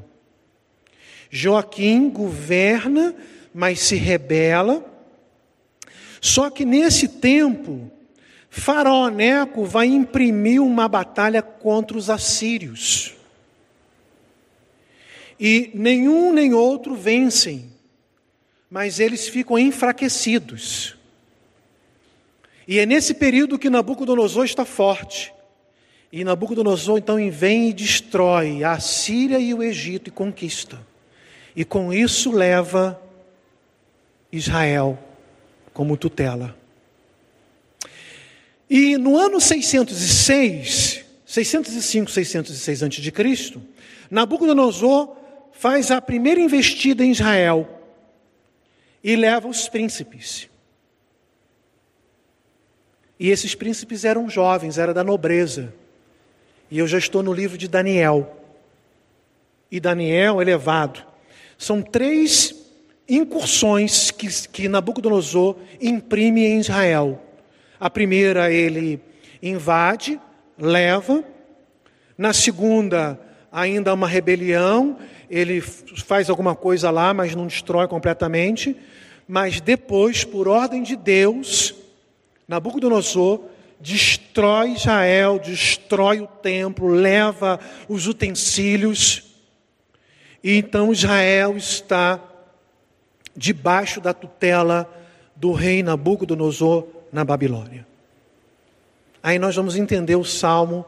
Joaquim 1.30 2.08
governa, 2.08 3.14
mas 3.52 3.80
se 3.80 3.96
rebela. 3.96 4.84
Só 6.20 6.48
que 6.48 6.64
nesse 6.64 7.06
tempo, 7.06 7.90
Faraó 8.48 9.08
Neco 9.08 9.64
vai 9.64 9.86
imprimir 9.86 10.62
uma 10.62 10.88
batalha 10.88 11.42
contra 11.42 11.98
os 11.98 12.08
assírios. 12.08 13.14
E 15.38 15.70
nenhum 15.74 16.32
nem 16.32 16.52
outro 16.54 16.96
vencem, 16.96 17.70
mas 18.70 18.98
eles 18.98 19.28
ficam 19.28 19.58
enfraquecidos. 19.58 20.97
E 22.68 22.78
é 22.78 22.84
nesse 22.84 23.14
período 23.14 23.58
que 23.58 23.70
Nabucodonosor 23.70 24.44
está 24.44 24.62
forte. 24.62 25.32
E 26.12 26.22
Nabucodonosor 26.22 26.98
então 26.98 27.16
vem 27.30 27.70
e 27.70 27.72
destrói 27.72 28.62
a 28.62 28.78
Síria 28.78 29.38
e 29.38 29.54
o 29.54 29.62
Egito 29.62 30.08
e 30.08 30.10
conquista. 30.10 30.78
E 31.56 31.64
com 31.64 31.94
isso 31.94 32.30
leva 32.30 33.00
Israel 34.30 34.98
como 35.72 35.96
tutela. 35.96 36.54
E 38.68 38.98
no 38.98 39.16
ano 39.16 39.40
606, 39.40 41.06
605, 41.24 42.10
606 42.10 42.82
a.C., 42.82 43.60
Nabucodonosor 44.10 45.16
faz 45.52 45.90
a 45.90 46.02
primeira 46.02 46.40
investida 46.40 47.02
em 47.02 47.12
Israel 47.12 47.66
e 49.02 49.16
leva 49.16 49.48
os 49.48 49.70
príncipes. 49.70 50.50
E 53.18 53.30
esses 53.30 53.54
príncipes 53.54 54.04
eram 54.04 54.30
jovens, 54.30 54.78
era 54.78 54.94
da 54.94 55.02
nobreza. 55.02 55.74
E 56.70 56.78
eu 56.78 56.86
já 56.86 56.98
estou 56.98 57.22
no 57.22 57.32
livro 57.32 57.58
de 57.58 57.66
Daniel. 57.66 58.36
E 59.70 59.80
Daniel 59.80 60.40
elevado. 60.40 61.04
São 61.56 61.82
três 61.82 62.54
incursões 63.08 64.10
que, 64.10 64.28
que 64.48 64.68
Nabucodonosor 64.68 65.56
imprime 65.80 66.44
em 66.44 66.60
Israel. 66.60 67.20
A 67.80 67.88
primeira, 67.88 68.52
ele 68.52 69.00
invade, 69.42 70.20
leva. 70.58 71.24
Na 72.16 72.32
segunda, 72.32 73.18
ainda 73.50 73.94
uma 73.94 74.06
rebelião, 74.06 74.98
ele 75.30 75.60
faz 75.60 76.28
alguma 76.28 76.54
coisa 76.54 76.90
lá, 76.90 77.14
mas 77.14 77.34
não 77.34 77.46
destrói 77.46 77.88
completamente. 77.88 78.76
Mas 79.26 79.60
depois, 79.60 80.24
por 80.24 80.48
ordem 80.48 80.82
de 80.82 80.96
Deus, 80.96 81.74
Nabucodonosor 82.48 83.42
destrói 83.78 84.72
Israel, 84.72 85.38
destrói 85.38 86.20
o 86.20 86.26
templo, 86.26 86.88
leva 86.88 87.60
os 87.86 88.06
utensílios, 88.06 89.22
e 90.42 90.56
então 90.56 90.90
Israel 90.90 91.56
está 91.56 92.18
debaixo 93.36 94.00
da 94.00 94.14
tutela 94.14 94.90
do 95.36 95.52
rei 95.52 95.82
Nabucodonosor 95.82 96.86
na 97.12 97.22
Babilônia. 97.22 97.86
Aí 99.22 99.38
nós 99.38 99.54
vamos 99.54 99.76
entender 99.76 100.16
o 100.16 100.24
Salmo, 100.24 100.86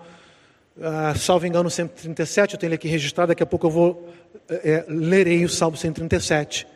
uh, 0.79 1.17
salvo 1.19 1.47
engano, 1.47 1.69
137, 1.69 2.55
eu 2.55 2.59
tenho 2.59 2.69
ele 2.69 2.75
aqui 2.77 2.89
registrado, 2.89 3.29
daqui 3.29 3.43
a 3.43 3.47
pouco 3.47 3.67
eu 3.67 3.71
vou 3.71 4.09
é, 4.49 4.85
lerei 4.89 5.45
o 5.45 5.49
Salmo 5.49 5.77
137 5.77 6.67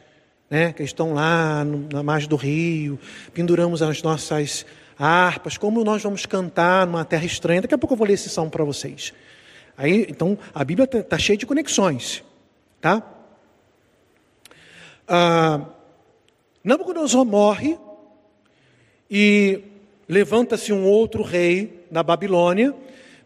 né, 0.54 0.73
que 0.73 0.84
estão 0.84 1.12
lá 1.12 1.64
no, 1.64 1.88
na 1.92 2.00
margem 2.00 2.28
do 2.28 2.37
rio, 2.37 2.96
penduramos 3.32 3.82
as 3.82 4.00
nossas 4.02 4.64
harpas, 4.96 5.58
como 5.58 5.82
nós 5.82 6.00
vamos 6.00 6.26
cantar 6.26 6.87
numa 6.87 7.04
terra 7.04 7.25
estranha. 7.25 7.61
Daqui 7.61 7.75
a 7.75 7.78
pouco 7.78 7.94
eu 7.94 7.99
vou 7.99 8.06
ler 8.06 8.12
esse 8.12 8.28
salmo 8.28 8.52
para 8.52 8.62
vocês. 8.62 9.12
Aí, 9.76 10.06
então, 10.08 10.38
a 10.54 10.64
Bíblia 10.64 10.84
está 10.84 11.02
tá 11.02 11.18
cheia 11.18 11.37
de 11.37 11.44
conexões, 11.44 12.23
tá? 12.80 13.02
Ah, 15.08 15.62
Nabucodonosor 16.62 17.25
morre 17.25 17.76
e 19.11 19.61
levanta-se 20.08 20.73
um 20.73 20.84
outro 20.84 21.25
rei 21.25 21.84
na 21.90 22.04
Babilônia, 22.04 22.73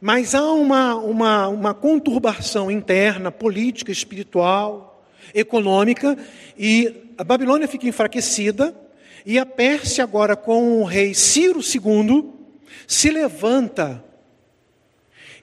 mas 0.01 0.35
há 0.35 0.51
uma, 0.51 0.95
uma, 0.95 1.49
uma 1.49 1.75
conturbação 1.75 2.71
interna, 2.71 3.31
política, 3.31 3.93
espiritual, 3.93 4.88
econômica, 5.35 6.17
e 6.57 7.13
a 7.17 7.25
Babilônia 7.25 7.69
fica 7.69 7.87
enfraquecida, 7.87 8.75
e 9.25 9.39
a 9.39 9.45
Pérsia, 9.45 10.05
agora 10.05 10.37
com 10.37 10.81
o 10.81 10.85
rei 10.85 11.15
Ciro 11.15 11.61
II, 11.61 12.33
se 12.87 13.11
levanta 13.11 14.05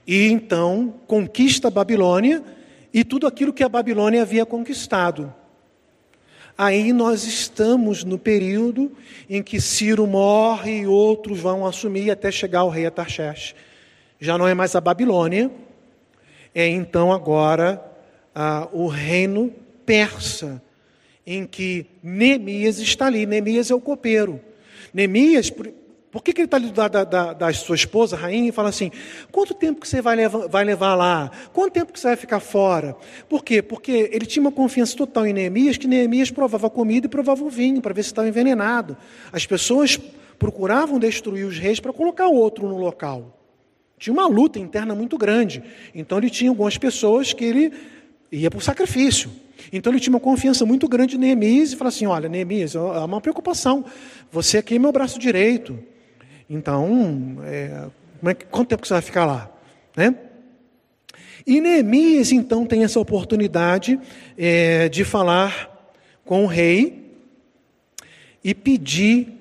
e 0.06 0.28
então 0.28 0.94
conquista 1.06 1.68
a 1.68 1.70
Babilônia 1.70 2.42
e 2.94 3.02
tudo 3.02 3.26
aquilo 3.26 3.52
que 3.52 3.64
a 3.64 3.68
Babilônia 3.68 4.22
havia 4.22 4.46
conquistado. 4.46 5.34
Aí 6.56 6.92
nós 6.92 7.24
estamos 7.24 8.04
no 8.04 8.18
período 8.18 8.90
em 9.28 9.42
que 9.42 9.60
Ciro 9.60 10.06
morre 10.06 10.80
e 10.80 10.86
outros 10.86 11.38
vão 11.40 11.66
assumir 11.66 12.10
até 12.10 12.30
chegar 12.30 12.60
ao 12.60 12.70
rei 12.70 12.86
Atarxerxes. 12.86 13.54
Já 14.18 14.38
não 14.38 14.48
é 14.48 14.54
mais 14.54 14.74
a 14.74 14.80
Babilônia, 14.80 15.50
é 16.54 16.66
então 16.66 17.12
agora 17.12 17.82
ah, 18.34 18.68
o 18.72 18.86
reino 18.86 19.52
persa, 19.86 20.60
em 21.26 21.46
que 21.46 21.86
Neemias 22.02 22.78
está 22.78 23.06
ali. 23.06 23.24
Neemias 23.24 23.70
é 23.70 23.74
o 23.74 23.80
copeiro. 23.80 24.40
Neemias, 24.92 25.50
por 26.16 26.22
que, 26.22 26.32
que 26.32 26.40
ele 26.40 26.46
está 26.46 26.56
ali 26.56 26.70
da, 26.70 26.88
da, 26.88 27.32
da, 27.34 27.52
sua 27.52 27.76
esposa, 27.76 28.16
rainha, 28.16 28.48
e 28.48 28.52
fala 28.52 28.70
assim: 28.70 28.90
quanto 29.30 29.52
tempo 29.52 29.80
que 29.80 29.86
você 29.86 30.00
vai 30.00 30.16
levar, 30.16 30.48
vai 30.48 30.64
levar 30.64 30.94
lá? 30.94 31.30
Quanto 31.52 31.72
tempo 31.72 31.92
que 31.92 32.00
você 32.00 32.08
vai 32.08 32.16
ficar 32.16 32.40
fora? 32.40 32.96
Por 33.28 33.44
quê? 33.44 33.60
Porque 33.60 34.10
ele 34.12 34.24
tinha 34.24 34.40
uma 34.40 34.52
confiança 34.52 34.96
total 34.96 35.26
em 35.26 35.32
Neemias, 35.32 35.76
que 35.76 35.86
Neemias 35.86 36.30
provava 36.30 36.70
comida 36.70 37.06
e 37.06 37.10
provava 37.10 37.44
o 37.44 37.50
vinho, 37.50 37.82
para 37.82 37.92
ver 37.92 38.02
se 38.02 38.08
estava 38.08 38.28
envenenado. 38.28 38.96
As 39.32 39.46
pessoas 39.46 39.98
procuravam 40.38 40.98
destruir 40.98 41.44
os 41.44 41.58
reis 41.58 41.80
para 41.80 41.92
colocar 41.92 42.28
outro 42.28 42.68
no 42.68 42.78
local. 42.78 43.38
Tinha 43.98 44.12
uma 44.12 44.26
luta 44.26 44.58
interna 44.58 44.94
muito 44.94 45.16
grande. 45.16 45.62
Então 45.94 46.18
ele 46.18 46.30
tinha 46.30 46.50
algumas 46.50 46.76
pessoas 46.76 47.32
que 47.32 47.44
ele 47.44 47.72
ia 48.30 48.50
para 48.50 48.58
o 48.58 48.62
sacrifício. 48.62 49.30
Então 49.72 49.92
ele 49.92 50.00
tinha 50.00 50.12
uma 50.12 50.20
confiança 50.20 50.64
muito 50.64 50.88
grande 50.88 51.16
em 51.16 51.18
Neemias 51.18 51.72
e 51.72 51.76
falou 51.76 51.88
assim: 51.88 52.06
Olha, 52.06 52.28
Neemias, 52.28 52.74
é 52.74 52.78
uma 52.78 53.20
preocupação. 53.20 53.84
Você 54.30 54.58
aqui 54.58 54.76
é 54.76 54.78
meu 54.78 54.92
braço 54.92 55.18
direito. 55.18 55.78
Então, 56.48 57.38
é, 57.44 57.88
é, 58.24 58.34
quanto 58.50 58.68
tempo 58.68 58.82
que 58.82 58.88
você 58.88 58.94
vai 58.94 59.02
ficar 59.02 59.24
lá? 59.24 59.50
Né? 59.96 60.14
E 61.46 61.60
Neemias, 61.60 62.32
então, 62.32 62.64
tem 62.64 62.84
essa 62.84 63.00
oportunidade 63.00 63.98
é, 64.36 64.88
de 64.88 65.04
falar 65.04 65.92
com 66.24 66.44
o 66.44 66.46
rei 66.46 67.14
e 68.42 68.54
pedir 68.54 69.32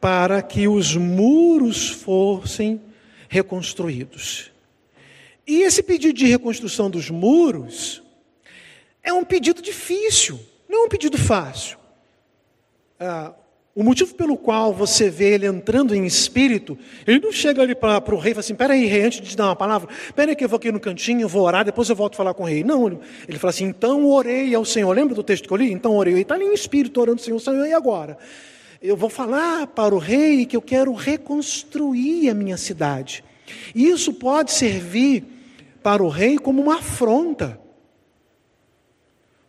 para 0.00 0.40
que 0.42 0.68
os 0.68 0.96
muros 0.96 1.88
fossem 1.88 2.80
reconstruídos. 3.28 4.50
E 5.46 5.62
esse 5.62 5.82
pedido 5.82 6.14
de 6.14 6.26
reconstrução 6.26 6.90
dos 6.90 7.10
muros 7.10 8.02
é 9.02 9.12
um 9.12 9.24
pedido 9.24 9.62
difícil, 9.62 10.38
não 10.68 10.82
é 10.82 10.86
um 10.86 10.88
pedido 10.88 11.16
fácil. 11.16 11.78
Ah, 12.98 13.32
o 13.78 13.84
motivo 13.84 14.12
pelo 14.16 14.36
qual 14.36 14.74
você 14.74 15.08
vê 15.08 15.34
ele 15.34 15.46
entrando 15.46 15.94
em 15.94 16.04
espírito, 16.04 16.76
ele 17.06 17.20
não 17.20 17.30
chega 17.30 17.62
ali 17.62 17.76
para 17.76 18.12
o 18.12 18.18
rei 18.18 18.32
e 18.32 18.34
fala 18.34 18.40
assim: 18.40 18.54
peraí, 18.56 18.86
rei, 18.86 19.02
antes 19.02 19.20
de 19.20 19.36
dar 19.36 19.44
uma 19.46 19.54
palavra, 19.54 19.88
peraí 20.16 20.34
que 20.34 20.44
eu 20.44 20.48
vou 20.48 20.56
aqui 20.56 20.72
no 20.72 20.80
cantinho, 20.80 21.28
vou 21.28 21.42
orar, 21.42 21.64
depois 21.64 21.88
eu 21.88 21.94
volto 21.94 22.16
falar 22.16 22.34
com 22.34 22.42
o 22.42 22.46
rei. 22.46 22.64
Não, 22.64 23.00
ele 23.28 23.38
fala 23.38 23.50
assim: 23.50 23.66
então 23.66 24.04
orei 24.04 24.52
ao 24.52 24.64
Senhor. 24.64 24.92
Lembra 24.92 25.14
do 25.14 25.22
texto 25.22 25.46
que 25.46 25.52
eu 25.52 25.56
li? 25.56 25.72
Então 25.72 25.96
orei. 25.96 26.12
Ele 26.12 26.22
está 26.22 26.34
ali 26.34 26.44
em 26.44 26.54
espírito 26.54 27.00
orando 27.00 27.20
ao 27.20 27.24
Senhor, 27.24 27.38
Senhor, 27.38 27.64
e 27.64 27.72
agora? 27.72 28.18
Eu 28.82 28.96
vou 28.96 29.08
falar 29.08 29.68
para 29.68 29.94
o 29.94 29.98
rei 29.98 30.44
que 30.44 30.56
eu 30.56 30.62
quero 30.62 30.92
reconstruir 30.92 32.30
a 32.30 32.34
minha 32.34 32.56
cidade. 32.56 33.22
E 33.76 33.88
isso 33.88 34.12
pode 34.12 34.50
servir 34.50 35.24
para 35.84 36.02
o 36.02 36.08
rei 36.08 36.36
como 36.36 36.60
uma 36.60 36.78
afronta. 36.78 37.60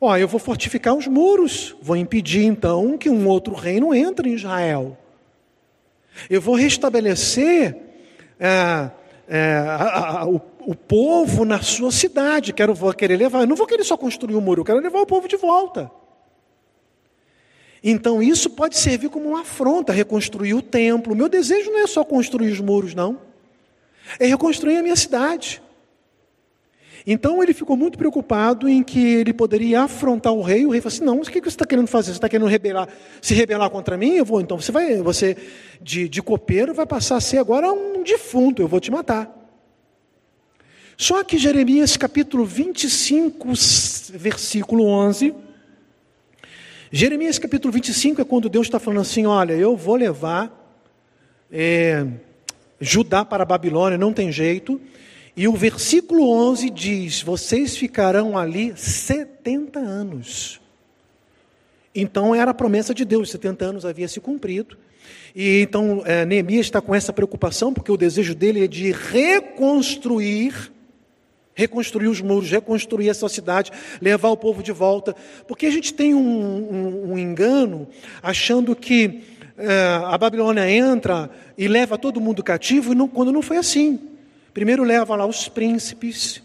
Ó, 0.01 0.15
eu 0.15 0.27
vou 0.27 0.39
fortificar 0.39 0.95
os 0.95 1.07
muros, 1.07 1.75
vou 1.81 1.97
impedir 1.97 2.45
então 2.45 2.97
que 2.97 3.09
um 3.09 3.27
outro 3.27 3.53
reino 3.53 3.93
entre 3.93 4.29
em 4.29 4.33
Israel. 4.33 4.97
Eu 6.29 6.41
vou 6.41 6.55
restabelecer 6.55 7.75
é, 8.39 8.89
é, 9.27 9.57
a, 9.57 10.21
a, 10.21 10.25
o, 10.27 10.41
o, 10.61 10.73
povo 10.73 11.43
na 11.43 11.61
sua 11.61 11.91
cidade. 11.91 12.53
Quero, 12.53 12.73
vou 12.73 12.93
querer 12.93 13.17
levar, 13.17 13.41
eu 13.41 13.47
não 13.47 13.55
vou 13.55 13.67
querer 13.67 13.83
só 13.83 13.97
construir 13.97 14.35
um 14.35 14.41
muro, 14.41 14.61
eu 14.61 14.65
quero 14.65 14.79
levar 14.79 15.01
o 15.01 15.05
povo 15.05 15.27
de 15.27 15.35
volta. 15.35 15.91
Então 17.83 18.23
isso 18.23 18.49
pode 18.49 18.77
servir 18.77 19.09
como 19.09 19.29
uma 19.29 19.41
afronta, 19.41 19.93
reconstruir 19.93 20.53
o 20.53 20.61
templo. 20.61 21.15
Meu 21.15 21.29
desejo 21.29 21.71
não 21.71 21.79
é 21.79 21.87
só 21.87 22.03
construir 22.03 22.51
os 22.51 22.59
muros, 22.59 22.93
não. 22.93 23.19
É 24.19 24.25
reconstruir 24.25 24.77
a 24.77 24.83
minha 24.83 24.95
cidade. 24.95 25.61
Então 27.05 27.41
ele 27.41 27.53
ficou 27.53 27.77
muito 27.77 27.97
preocupado 27.97 28.67
em 28.67 28.83
que 28.83 28.99
ele 28.99 29.33
poderia 29.33 29.81
afrontar 29.81 30.33
o 30.33 30.41
rei. 30.41 30.65
O 30.65 30.69
rei 30.69 30.81
falou 30.81 30.93
assim: 30.93 31.03
Não, 31.03 31.19
o 31.19 31.21
que 31.21 31.39
você 31.39 31.49
está 31.49 31.65
querendo 31.65 31.87
fazer? 31.87 32.11
Você 32.11 32.17
está 32.17 32.29
querendo 32.29 32.47
rebelar, 32.47 32.87
se 33.21 33.33
rebelar 33.33 33.69
contra 33.69 33.97
mim? 33.97 34.15
Eu 34.15 34.25
vou. 34.25 34.41
Então 34.41 34.59
você 34.59 34.71
vai, 34.71 34.97
você 35.01 35.37
de, 35.81 36.09
de 36.09 36.21
copeiro 36.21 36.73
vai 36.73 36.85
passar 36.85 37.17
a 37.17 37.21
ser 37.21 37.37
agora 37.37 37.71
um 37.71 38.03
defunto. 38.03 38.61
Eu 38.61 38.67
vou 38.67 38.79
te 38.79 38.91
matar. 38.91 39.35
Só 40.97 41.23
que 41.23 41.37
Jeremias 41.37 41.95
capítulo 41.95 42.45
25, 42.45 43.47
versículo 44.13 44.85
11. 44.85 45.33
Jeremias 46.91 47.39
capítulo 47.39 47.71
25 47.71 48.21
é 48.21 48.25
quando 48.25 48.49
Deus 48.49 48.67
está 48.67 48.79
falando 48.79 49.01
assim: 49.01 49.25
Olha, 49.25 49.53
eu 49.53 49.77
vou 49.77 49.95
levar 49.95 50.59
é, 51.51 52.05
Judá 52.81 53.23
para 53.23 53.43
a 53.43 53.45
Babilônia, 53.45 53.97
não 53.97 54.13
tem 54.13 54.31
jeito. 54.31 54.79
E 55.39 55.47
o 55.47 55.53
versículo 55.53 56.29
11 56.29 56.69
diz: 56.69 57.21
Vocês 57.21 57.77
ficarão 57.77 58.37
ali 58.37 58.73
70 58.75 59.79
anos. 59.79 60.59
Então 61.95 62.35
era 62.35 62.51
a 62.51 62.53
promessa 62.53 62.93
de 62.93 63.05
Deus, 63.05 63.31
70 63.31 63.63
anos 63.63 63.85
havia 63.85 64.09
se 64.09 64.19
cumprido. 64.19 64.77
E 65.33 65.61
então 65.61 66.03
é, 66.05 66.25
Neemias 66.25 66.65
está 66.65 66.81
com 66.81 66.93
essa 66.93 67.13
preocupação, 67.13 67.73
porque 67.73 67.89
o 67.89 67.95
desejo 67.95 68.35
dele 68.35 68.65
é 68.65 68.67
de 68.67 68.91
reconstruir, 68.91 70.73
reconstruir 71.55 72.09
os 72.09 72.19
muros, 72.19 72.51
reconstruir 72.51 73.07
essa 73.07 73.29
cidade, 73.29 73.71
levar 74.01 74.31
o 74.31 74.35
povo 74.37 74.61
de 74.61 74.73
volta. 74.73 75.15
Porque 75.47 75.67
a 75.67 75.71
gente 75.71 75.93
tem 75.93 76.13
um, 76.13 76.19
um, 76.19 77.11
um 77.13 77.17
engano, 77.17 77.87
achando 78.21 78.75
que 78.75 79.23
é, 79.57 80.01
a 80.03 80.17
Babilônia 80.17 80.69
entra 80.69 81.29
e 81.57 81.65
leva 81.69 81.97
todo 81.97 82.19
mundo 82.19 82.43
cativo, 82.43 82.91
e 82.91 82.95
não, 82.95 83.07
quando 83.07 83.31
não 83.31 83.41
foi 83.41 83.55
assim. 83.55 84.18
Primeiro 84.59 84.83
leva 84.83 85.15
lá 85.15 85.25
os 85.25 85.47
príncipes, 85.47 86.43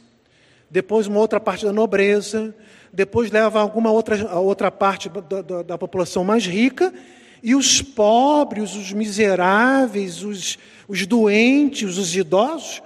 depois 0.70 1.08
uma 1.08 1.18
outra 1.18 1.40
parte 1.40 1.64
da 1.64 1.72
nobreza, 1.72 2.54
depois 2.92 3.28
leva 3.28 3.58
alguma 3.58 3.90
outra, 3.90 4.38
outra 4.38 4.70
parte 4.70 5.08
da, 5.08 5.42
da, 5.42 5.62
da 5.62 5.76
população 5.76 6.22
mais 6.22 6.46
rica, 6.46 6.94
e 7.42 7.56
os 7.56 7.82
pobres, 7.82 8.76
os 8.76 8.92
miseráveis, 8.92 10.22
os, 10.22 10.56
os 10.86 11.04
doentes, 11.08 11.98
os 11.98 12.14
idosos, 12.14 12.80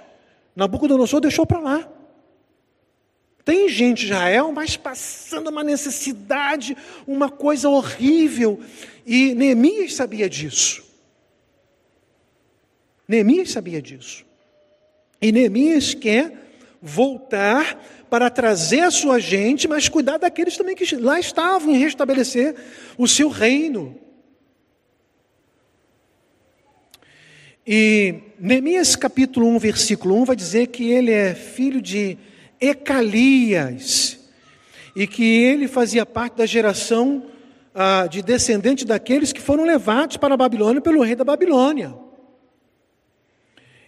Nabucodonosor 0.55 1.21
deixou 1.21 1.45
para 1.45 1.59
lá. 1.59 1.87
Tem 3.45 3.69
gente 3.69 4.05
Israel, 4.05 4.51
mas 4.51 4.77
passando 4.77 5.51
uma 5.51 5.63
necessidade, 5.63 6.75
uma 7.05 7.29
coisa 7.29 7.69
horrível. 7.69 8.59
E 9.05 9.35
Neemias 9.35 9.93
sabia 9.93 10.27
disso. 10.27 10.83
Neemias 13.07 13.51
sabia 13.51 13.79
disso. 13.79 14.27
E 15.21 15.31
Neemias 15.31 15.93
quer 15.93 16.33
voltar 16.81 18.05
para 18.09 18.29
trazer 18.29 18.81
a 18.81 18.91
sua 18.91 19.19
gente, 19.19 19.67
mas 19.67 19.89
cuidar 19.89 20.17
daqueles 20.17 20.57
também 20.57 20.75
que 20.75 20.95
lá 20.95 21.19
estavam 21.19 21.71
em 21.71 21.77
restabelecer 21.77 22.55
o 22.97 23.07
seu 23.07 23.29
reino. 23.29 23.95
E 27.67 28.15
Neemias 28.39 28.95
capítulo 28.95 29.47
1, 29.47 29.59
versículo 29.59 30.15
1 30.21 30.25
vai 30.25 30.35
dizer 30.35 30.67
que 30.67 30.89
ele 30.89 31.11
é 31.11 31.35
filho 31.35 31.81
de 31.81 32.17
Ecalias 32.59 34.17
e 34.95 35.05
que 35.05 35.23
ele 35.23 35.67
fazia 35.67 36.05
parte 36.05 36.37
da 36.37 36.45
geração 36.45 37.25
ah, 37.75 38.07
de 38.07 38.23
descendente 38.23 38.85
daqueles 38.85 39.31
que 39.31 39.39
foram 39.39 39.65
levados 39.65 40.17
para 40.17 40.33
a 40.33 40.37
Babilônia 40.37 40.81
pelo 40.81 41.03
rei 41.03 41.15
da 41.15 41.23
Babilônia. 41.23 41.93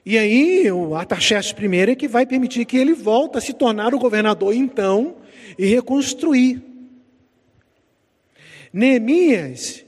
E 0.06 0.18
aí 0.18 0.72
o 0.72 0.96
Artaxerxes 0.96 1.54
I 1.58 1.92
é 1.92 1.96
que 1.96 2.08
vai 2.08 2.26
permitir 2.26 2.66
que 2.66 2.78
ele 2.78 2.94
volte 2.94 3.38
a 3.38 3.42
se 3.42 3.54
tornar 3.54 3.94
o 3.94 4.00
governador 4.00 4.54
então 4.54 5.18
e 5.58 5.66
reconstruir. 5.66 6.62
Neemias, 8.74 9.86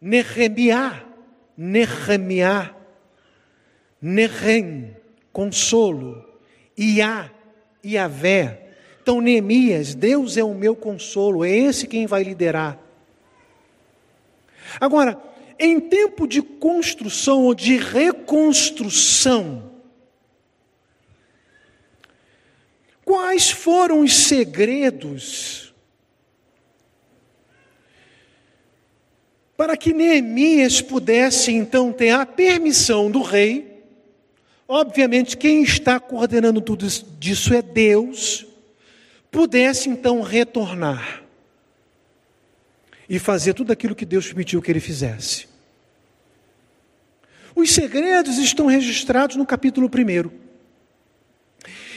Nehemiah, 0.00 1.04
Nehemiah, 1.56 2.74
Nehem, 4.00 4.96
consolo, 5.32 6.24
Iá, 6.76 7.30
Iavé, 7.84 8.62
Então, 9.02 9.20
Neemias, 9.20 9.94
Deus 9.94 10.36
é 10.36 10.42
o 10.42 10.54
meu 10.54 10.74
consolo, 10.74 11.44
é 11.44 11.50
esse 11.50 11.86
quem 11.86 12.06
vai 12.06 12.24
liderar. 12.24 12.78
Agora, 14.80 15.16
em 15.58 15.80
tempo 15.80 16.26
de 16.26 16.42
construção 16.42 17.44
ou 17.44 17.54
de 17.54 17.76
reconstrução, 17.76 19.72
quais 23.04 23.50
foram 23.50 24.00
os 24.00 24.14
segredos 24.14 25.74
para 29.56 29.76
que 29.76 29.94
Neemias 29.94 30.82
pudesse 30.82 31.50
então 31.50 31.92
ter 31.92 32.10
a 32.10 32.26
permissão 32.26 33.10
do 33.10 33.22
rei? 33.22 33.82
Obviamente, 34.68 35.36
quem 35.36 35.62
está 35.62 35.98
coordenando 35.98 36.60
tudo 36.60 36.86
isso 36.86 37.54
é 37.54 37.62
Deus, 37.62 38.44
pudesse 39.30 39.88
então 39.88 40.20
retornar 40.20 41.25
e 43.08 43.18
fazer 43.18 43.54
tudo 43.54 43.72
aquilo 43.72 43.94
que 43.94 44.04
Deus 44.04 44.26
permitiu 44.26 44.60
que 44.60 44.70
ele 44.70 44.80
fizesse. 44.80 45.48
Os 47.54 47.72
segredos 47.72 48.36
estão 48.38 48.66
registrados 48.66 49.36
no 49.36 49.46
capítulo 49.46 49.88
1. 49.88 50.30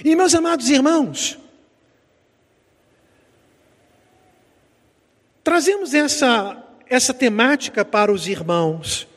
E, 0.06 0.16
meus 0.16 0.34
amados 0.34 0.70
irmãos, 0.70 1.38
trazemos 5.44 5.94
essa, 5.94 6.64
essa 6.88 7.14
temática 7.14 7.84
para 7.84 8.12
os 8.12 8.28
irmãos 8.28 9.08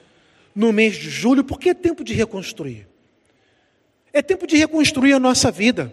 no 0.55 0.73
mês 0.73 0.97
de 0.97 1.09
julho, 1.09 1.45
porque 1.45 1.71
é 1.71 1.75
tempo 1.75 2.03
de 2.03 2.13
reconstruir. 2.13 2.89
É 4.13 4.21
tempo 4.21 4.47
de 4.47 4.57
reconstruir 4.57 5.13
a 5.13 5.21
nossa 5.21 5.51
vida. 5.51 5.93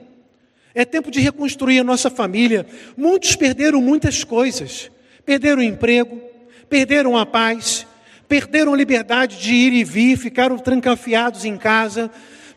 É 0.73 0.83
tempo 0.83 1.11
de 1.11 1.19
reconstruir 1.19 1.79
a 1.79 1.83
nossa 1.83 2.09
família. 2.09 2.65
Muitos 2.97 3.35
perderam 3.35 3.81
muitas 3.81 4.23
coisas 4.23 4.89
perderam 5.29 5.61
o 5.61 5.63
emprego, 5.63 6.19
perderam 6.67 7.15
a 7.15 7.23
paz, 7.23 7.85
perderam 8.27 8.73
a 8.73 8.75
liberdade 8.75 9.37
de 9.37 9.53
ir 9.53 9.73
e 9.73 9.83
vir, 9.83 10.17
ficaram 10.17 10.57
trancafiados 10.57 11.45
em 11.45 11.55
casa, 11.55 12.09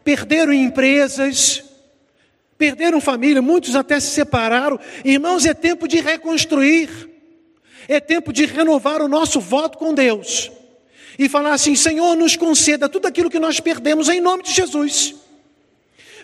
perderam 0.02 0.54
empresas, 0.54 1.62
perderam 2.56 2.98
família, 2.98 3.42
muitos 3.42 3.76
até 3.76 4.00
se 4.00 4.06
separaram. 4.06 4.80
Irmãos, 5.04 5.44
é 5.44 5.52
tempo 5.52 5.86
de 5.86 6.00
reconstruir, 6.00 6.88
é 7.86 8.00
tempo 8.00 8.32
de 8.32 8.46
renovar 8.46 9.02
o 9.02 9.08
nosso 9.08 9.38
voto 9.38 9.76
com 9.76 9.92
Deus 9.92 10.50
e 11.18 11.28
falar 11.28 11.52
assim: 11.52 11.76
Senhor, 11.76 12.16
nos 12.16 12.36
conceda 12.36 12.88
tudo 12.88 13.04
aquilo 13.04 13.28
que 13.28 13.38
nós 13.38 13.60
perdemos 13.60 14.08
em 14.08 14.18
nome 14.18 14.44
de 14.44 14.50
Jesus, 14.50 15.14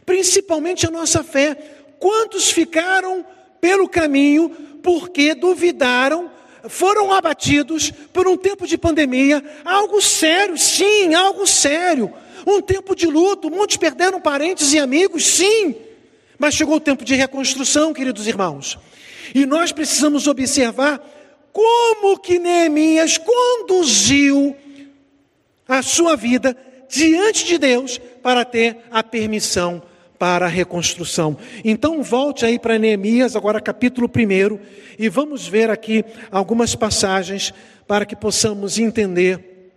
principalmente 0.07 0.87
a 0.87 0.91
nossa 0.91 1.23
fé. 1.23 1.55
Quantos 1.99 2.51
ficaram 2.51 3.23
pelo 3.61 3.87
caminho 3.87 4.49
porque 4.83 5.35
duvidaram 5.35 6.38
foram 6.69 7.13
abatidos 7.13 7.91
por 8.13 8.27
um 8.29 8.37
tempo 8.37 8.67
de 8.67 8.77
pandemia, 8.79 9.43
algo 9.65 10.01
sério, 10.01 10.57
sim, 10.57 11.15
algo 11.15 11.47
sério. 11.47 12.13
Um 12.47 12.61
tempo 12.61 12.95
de 12.95 13.07
luto, 13.07 13.51
muitos 13.51 13.77
perderam 13.77 14.21
parentes 14.21 14.73
e 14.73 14.79
amigos, 14.79 15.27
sim. 15.27 15.75
Mas 16.39 16.55
chegou 16.55 16.77
o 16.77 16.81
tempo 16.81 17.05
de 17.05 17.15
reconstrução, 17.15 17.93
queridos 17.93 18.27
irmãos. 18.27 18.79
E 19.35 19.45
nós 19.45 19.73
precisamos 19.73 20.27
observar 20.27 21.01
como 21.53 22.19
que 22.19 22.39
Neemias 22.39 23.19
conduziu 23.19 24.57
a 25.67 25.83
sua 25.83 26.17
vida 26.17 26.57
diante 26.89 27.45
de 27.45 27.59
Deus 27.59 27.99
para 28.23 28.45
ter 28.45 28.79
a 28.91 29.03
permissão 29.03 29.83
para 30.19 30.47
a 30.47 30.49
reconstrução. 30.49 31.37
Então 31.65 32.03
volte 32.03 32.45
aí 32.45 32.59
para 32.59 32.79
Neemias, 32.79 33.37
agora 33.37 33.61
capítulo 33.61 34.11
1, 34.11 34.59
e 34.99 35.09
vamos 35.09 35.47
ver 35.47 35.71
aqui 35.71 36.05
algumas 36.31 36.75
passagens 36.75 37.55
para 37.87 38.05
que 38.05 38.17
possamos 38.17 38.79
entender 38.79 39.73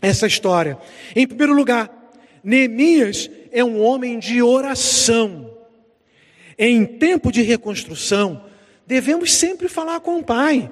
essa 0.00 0.26
história. 0.26 0.78
Em 1.14 1.26
primeiro 1.26 1.52
lugar, 1.52 1.90
Neemias 2.42 3.30
é 3.52 3.62
um 3.62 3.80
homem 3.80 4.18
de 4.18 4.42
oração. 4.42 5.50
Em 6.58 6.84
tempo 6.84 7.30
de 7.30 7.42
reconstrução, 7.42 8.44
devemos 8.86 9.32
sempre 9.32 9.68
falar 9.68 10.00
com 10.00 10.18
o 10.18 10.24
Pai. 10.24 10.70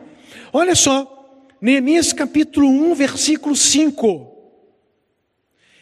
Olha 0.53 0.75
só, 0.75 1.47
Neemias 1.61 2.13
capítulo 2.13 2.69
1, 2.69 2.95
versículo 2.95 3.55
5. 3.55 4.31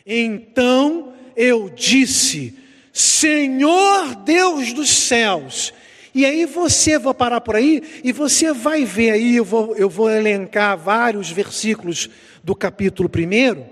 Então 0.05 1.13
eu 1.37 1.71
disse: 1.71 2.55
Senhor 2.99 4.17
Deus 4.17 4.73
dos 4.73 4.91
céus. 4.91 5.73
E 6.13 6.27
aí 6.27 6.45
você, 6.47 6.99
vou 6.99 7.15
parar 7.15 7.41
por 7.41 7.55
aí, 7.55 7.81
e 8.03 8.11
você 8.11 8.53
vai 8.53 8.85
ver 8.85 9.13
aí, 9.13 9.37
eu 9.37 9.45
vou, 9.45 9.77
eu 9.77 9.89
vou 9.89 10.11
elencar 10.11 10.77
vários 10.77 11.31
versículos 11.31 12.11
do 12.43 12.57
capítulo 12.57 13.09
1, 13.09 13.65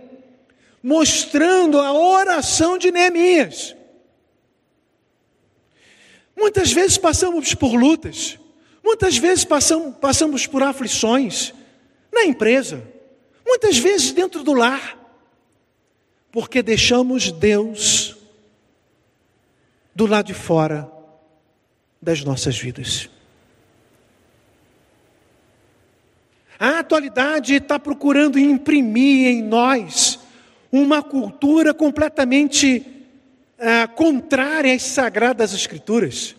mostrando 0.81 1.81
a 1.81 1.93
oração 1.93 2.79
de 2.79 2.93
Neemias. 2.93 3.75
Muitas 6.37 6.71
vezes 6.71 6.97
passamos 6.97 7.53
por 7.53 7.75
lutas, 7.75 8.39
muitas 8.85 9.19
vezes 9.19 9.45
passamos, 9.45 9.97
passamos 9.97 10.47
por 10.47 10.63
aflições 10.63 11.53
na 12.13 12.25
empresa, 12.25 12.81
muitas 13.45 13.77
vezes 13.77 14.13
dentro 14.13 14.45
do 14.45 14.53
lar, 14.53 14.97
porque 16.31 16.63
deixamos 16.63 17.33
Deus 17.33 18.06
do 19.97 20.05
lado 20.05 20.27
de 20.27 20.35
fora 20.35 20.93
das 22.03 22.23
nossas 22.23 22.59
vidas. 22.59 23.09
A 26.59 26.81
atualidade 26.81 27.55
está 27.55 27.79
procurando 27.79 28.39
imprimir 28.39 29.29
em 29.29 29.43
nós 29.43 30.19
uma 30.71 31.03
cultura 31.03 31.73
completamente 31.73 32.85
ah, 33.59 33.89
contrária 33.89 34.75
às 34.75 34.83
sagradas 34.83 35.55
escrituras. 35.55 36.37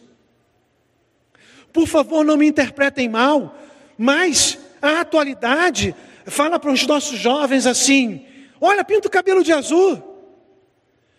Por 1.73 1.87
favor, 1.87 2.23
não 2.23 2.37
me 2.37 2.45
interpretem 2.45 3.09
mal, 3.09 3.57
mas 3.97 4.59
a 4.79 5.01
atualidade 5.01 5.95
fala 6.27 6.59
para 6.59 6.71
os 6.71 6.85
nossos 6.85 7.17
jovens 7.17 7.65
assim: 7.65 8.23
olha, 8.61 8.85
pinta 8.85 9.07
o 9.07 9.11
cabelo 9.11 9.43
de 9.43 9.51
azul, 9.51 9.99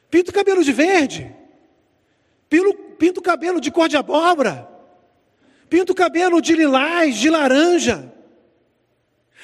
pinta 0.08 0.30
o 0.30 0.34
cabelo 0.34 0.62
de 0.62 0.72
verde, 0.72 1.36
pinta 2.98 3.20
o 3.20 3.22
cabelo 3.22 3.60
de 3.60 3.70
cor 3.70 3.88
de 3.88 3.96
abóbora, 3.96 4.68
pinta 5.68 5.92
o 5.92 5.94
cabelo 5.94 6.40
de 6.40 6.54
lilás, 6.54 7.16
de 7.16 7.30
laranja. 7.30 8.12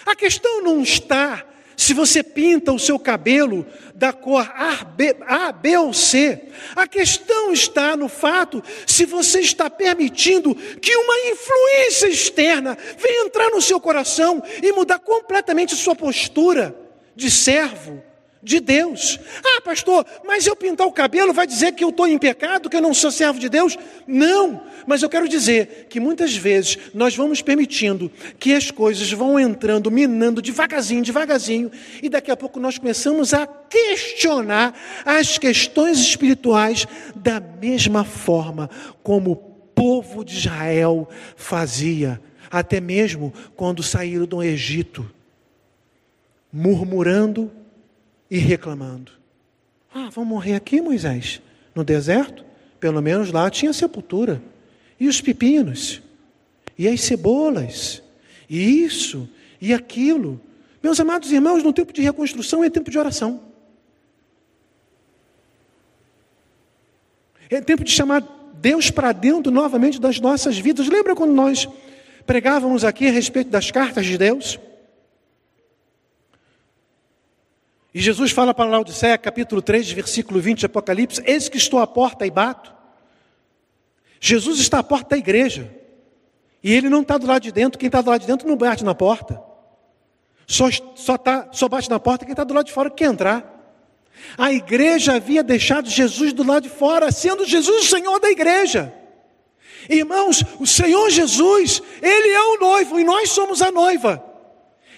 A 0.05 0.15
questão 0.17 0.63
não 0.63 0.83
está 0.83 1.47
se 1.77 1.93
você 1.93 2.23
pinta 2.23 2.73
o 2.73 2.79
seu 2.79 2.99
cabelo 2.99 3.67
da 3.95 4.13
cor 4.13 4.51
A, 4.55 4.85
B, 4.85 5.17
A, 5.27 5.53
B 5.53 5.77
ou 5.77 5.93
C. 5.93 6.49
A 6.75 6.87
questão 6.87 7.53
está 7.53 7.97
no 7.97 8.09
fato 8.09 8.63
se 8.87 9.05
você 9.05 9.41
está 9.41 9.69
permitindo 9.69 10.55
que 10.55 10.97
uma 10.97 11.19
influência 11.31 12.07
externa 12.07 12.77
venha 12.99 13.27
entrar 13.27 13.51
no 13.51 13.63
seu 13.63 13.81
coração 13.81 14.43
e 14.63 14.73
mudar 14.73 14.99
completamente 14.99 15.75
sua 15.75 15.95
postura 15.95 16.75
de 17.15 17.31
servo 17.31 18.03
de 18.45 18.61
Deus. 18.61 19.19
Ah, 19.43 19.61
pastor, 19.63 20.07
mas 20.25 20.47
eu 20.47 20.55
pintar 20.55 20.87
o 20.87 20.93
cabelo 20.93 21.33
vai 21.33 21.47
dizer 21.47 21.73
que 21.73 21.83
eu 21.83 21.89
estou 21.89 22.07
em 22.07 22.19
pecado, 22.19 22.69
que 22.69 22.77
eu 22.77 22.83
não 22.83 22.93
sou 22.93 23.11
servo 23.11 23.41
de 23.41 23.49
Deus? 23.49 23.77
Não, 24.07 24.63
mas 24.87 25.03
eu 25.03 25.09
quero 25.09 25.27
dizer 25.27 25.87
que 25.89 25.99
muitas 25.99 26.37
vezes 26.37 26.79
nós 26.93 27.17
vamos 27.17 27.41
permitindo 27.41 28.11
que 28.39 28.55
as 28.55 28.71
coisas 28.71 29.11
vão 29.11 29.41
entrando, 29.41 29.91
minando 29.91 30.43
devagarzinho, 30.43 31.03
devagarzinho, 31.03 31.73
e 32.03 32.09
daqui 32.09 32.31
a 32.31 32.37
pouco 32.37 32.61
nós 32.61 32.79
começamos 32.79 33.33
a 33.33 33.47
questionar 33.47 34.75
as 35.05 35.39
questões 35.39 35.99
espirituais 35.99 36.87
da 37.17 37.41
mesma 37.41 38.05
forma 38.05 38.69
como 39.03 39.33
o 39.33 39.37
povo 39.37 40.25
de 40.25 40.37
Israel 40.37 41.09
fazia, 41.35 42.21
até 42.51 42.81
mesmo 42.81 43.33
quando 43.57 43.83
saíram 43.83 44.27
do 44.27 44.43
Egito, 44.43 45.11
murmurando 46.53 47.51
e 48.31 48.39
reclamando. 48.39 49.13
Ah, 49.93 50.09
vão 50.11 50.25
morrer 50.25 50.55
aqui, 50.55 50.81
Moisés? 50.81 51.41
No 51.75 51.85
deserto? 51.85 52.45
Pelo 52.81 53.01
menos 53.01 53.31
lá 53.31 53.49
tinha 53.51 53.73
sepultura. 53.73 54.43
E 54.99 55.09
os 55.09 55.21
pepinos? 55.21 56.03
E 56.79 56.89
as 56.89 57.01
cebolas? 57.01 58.03
E 58.49 58.85
isso? 58.85 59.29
E 59.61 59.73
aquilo? 59.73 60.41
Meus 60.83 61.01
amados 61.01 61.33
irmãos, 61.33 61.63
no 61.63 61.73
tempo 61.73 61.93
de 61.93 62.03
reconstrução 62.03 62.63
é 62.63 62.71
tempo 62.71 62.91
de 62.91 62.99
oração. 62.99 63.41
É 67.49 67.61
tempo 67.61 67.85
de 67.85 67.91
chamar 67.91 68.23
Deus 68.55 68.91
para 68.91 69.13
dentro 69.13 69.53
novamente 69.53 70.01
das 70.01 70.19
nossas 70.19 70.59
vidas. 70.59 70.89
Lembra 70.89 71.15
quando 71.15 71.33
nós 71.33 71.69
pregávamos 72.27 72.85
aqui 72.85 73.07
a 73.07 73.13
respeito 73.13 73.51
das 73.51 73.71
cartas 73.71 74.07
de 74.07 74.19
Deus? 74.19 74.59
E 77.95 78.01
Jesus 78.01 78.33
fala 78.33 78.53
para 78.53 78.69
Laodiceia, 78.69 79.17
capítulo 79.17 79.63
3, 79.63 79.93
versículo 79.93 80.41
20 80.41 80.59
de 80.59 80.67
Apocalipse: 80.67 81.23
Eis 81.25 81.49
que 81.49 81.57
estou 81.57 81.79
à 81.79 81.87
porta 81.87 82.27
e 82.27 82.31
bato. 82.31 82.75
Jesus 84.19 84.59
está 84.59 84.81
à 84.81 84.83
porta 84.83 85.11
da 85.11 85.17
igreja. 85.17 85.73
E 86.61 86.73
ele 86.73 86.89
não 86.89 87.03
está 87.03 87.17
do 87.17 87.27
lado 87.27 87.43
de 87.43 87.53
dentro, 87.53 87.79
quem 87.79 87.87
está 87.87 88.01
do 88.01 88.11
lado 88.11 88.23
de 88.23 88.27
dentro 88.27 88.49
não 88.49 88.57
bate 88.57 88.83
na 88.83 88.95
porta. 88.95 89.41
Só, 90.47 90.69
só, 90.97 91.17
tá, 91.17 91.49
só 91.53 91.69
bate 91.69 91.89
na 91.89 92.01
porta 92.01 92.25
quem 92.25 92.33
está 92.33 92.43
do 92.43 92.53
lado 92.53 92.67
de 92.67 92.73
fora 92.73 92.91
que 92.91 92.97
quer 92.97 93.05
entrar. 93.05 93.55
A 94.37 94.53
igreja 94.53 95.15
havia 95.15 95.45
deixado 95.45 95.89
Jesus 95.89 96.33
do 96.33 96.43
lado 96.43 96.65
de 96.65 96.71
fora, 96.71 97.13
sendo 97.13 97.45
Jesus 97.45 97.85
o 97.85 97.89
Senhor 97.89 98.19
da 98.19 98.31
igreja. 98.31 98.93
Irmãos, 99.89 100.43
o 100.59 100.67
Senhor 100.67 101.11
Jesus, 101.11 101.83
Ele 102.03 102.29
é 102.31 102.43
o 102.43 102.59
noivo 102.59 102.99
e 102.99 103.05
nós 103.05 103.31
somos 103.31 103.63
a 103.63 103.71
noiva. 103.71 104.34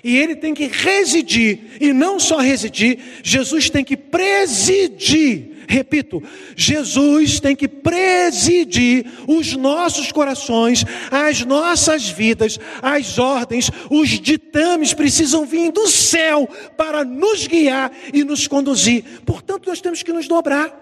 E 0.07 0.17
Ele 0.17 0.37
tem 0.37 0.55
que 0.55 0.69
residir, 0.69 1.79
e 1.81 1.93
não 1.93 2.21
só 2.21 2.39
residir, 2.39 2.97
Jesus 3.25 3.69
tem 3.69 3.83
que 3.83 3.97
presidir 3.97 5.57
Repito, 5.69 6.23
Jesus 6.55 7.41
tem 7.41 7.57
que 7.57 7.67
presidir 7.67 9.05
os 9.27 9.57
nossos 9.57 10.13
corações, 10.13 10.85
as 11.11 11.45
nossas 11.45 12.09
vidas, 12.09 12.57
as 12.81 13.19
ordens, 13.19 13.69
os 13.91 14.09
ditames 14.11 14.95
precisam 14.95 15.45
vir 15.45 15.73
do 15.73 15.89
céu 15.89 16.49
para 16.77 17.05
nos 17.05 17.49
guiar 17.49 17.91
e 18.15 18.23
nos 18.23 18.47
conduzir. 18.47 19.03
Portanto, 19.27 19.67
nós 19.67 19.81
temos 19.81 20.05
que 20.05 20.13
nos 20.13 20.29
dobrar. 20.29 20.73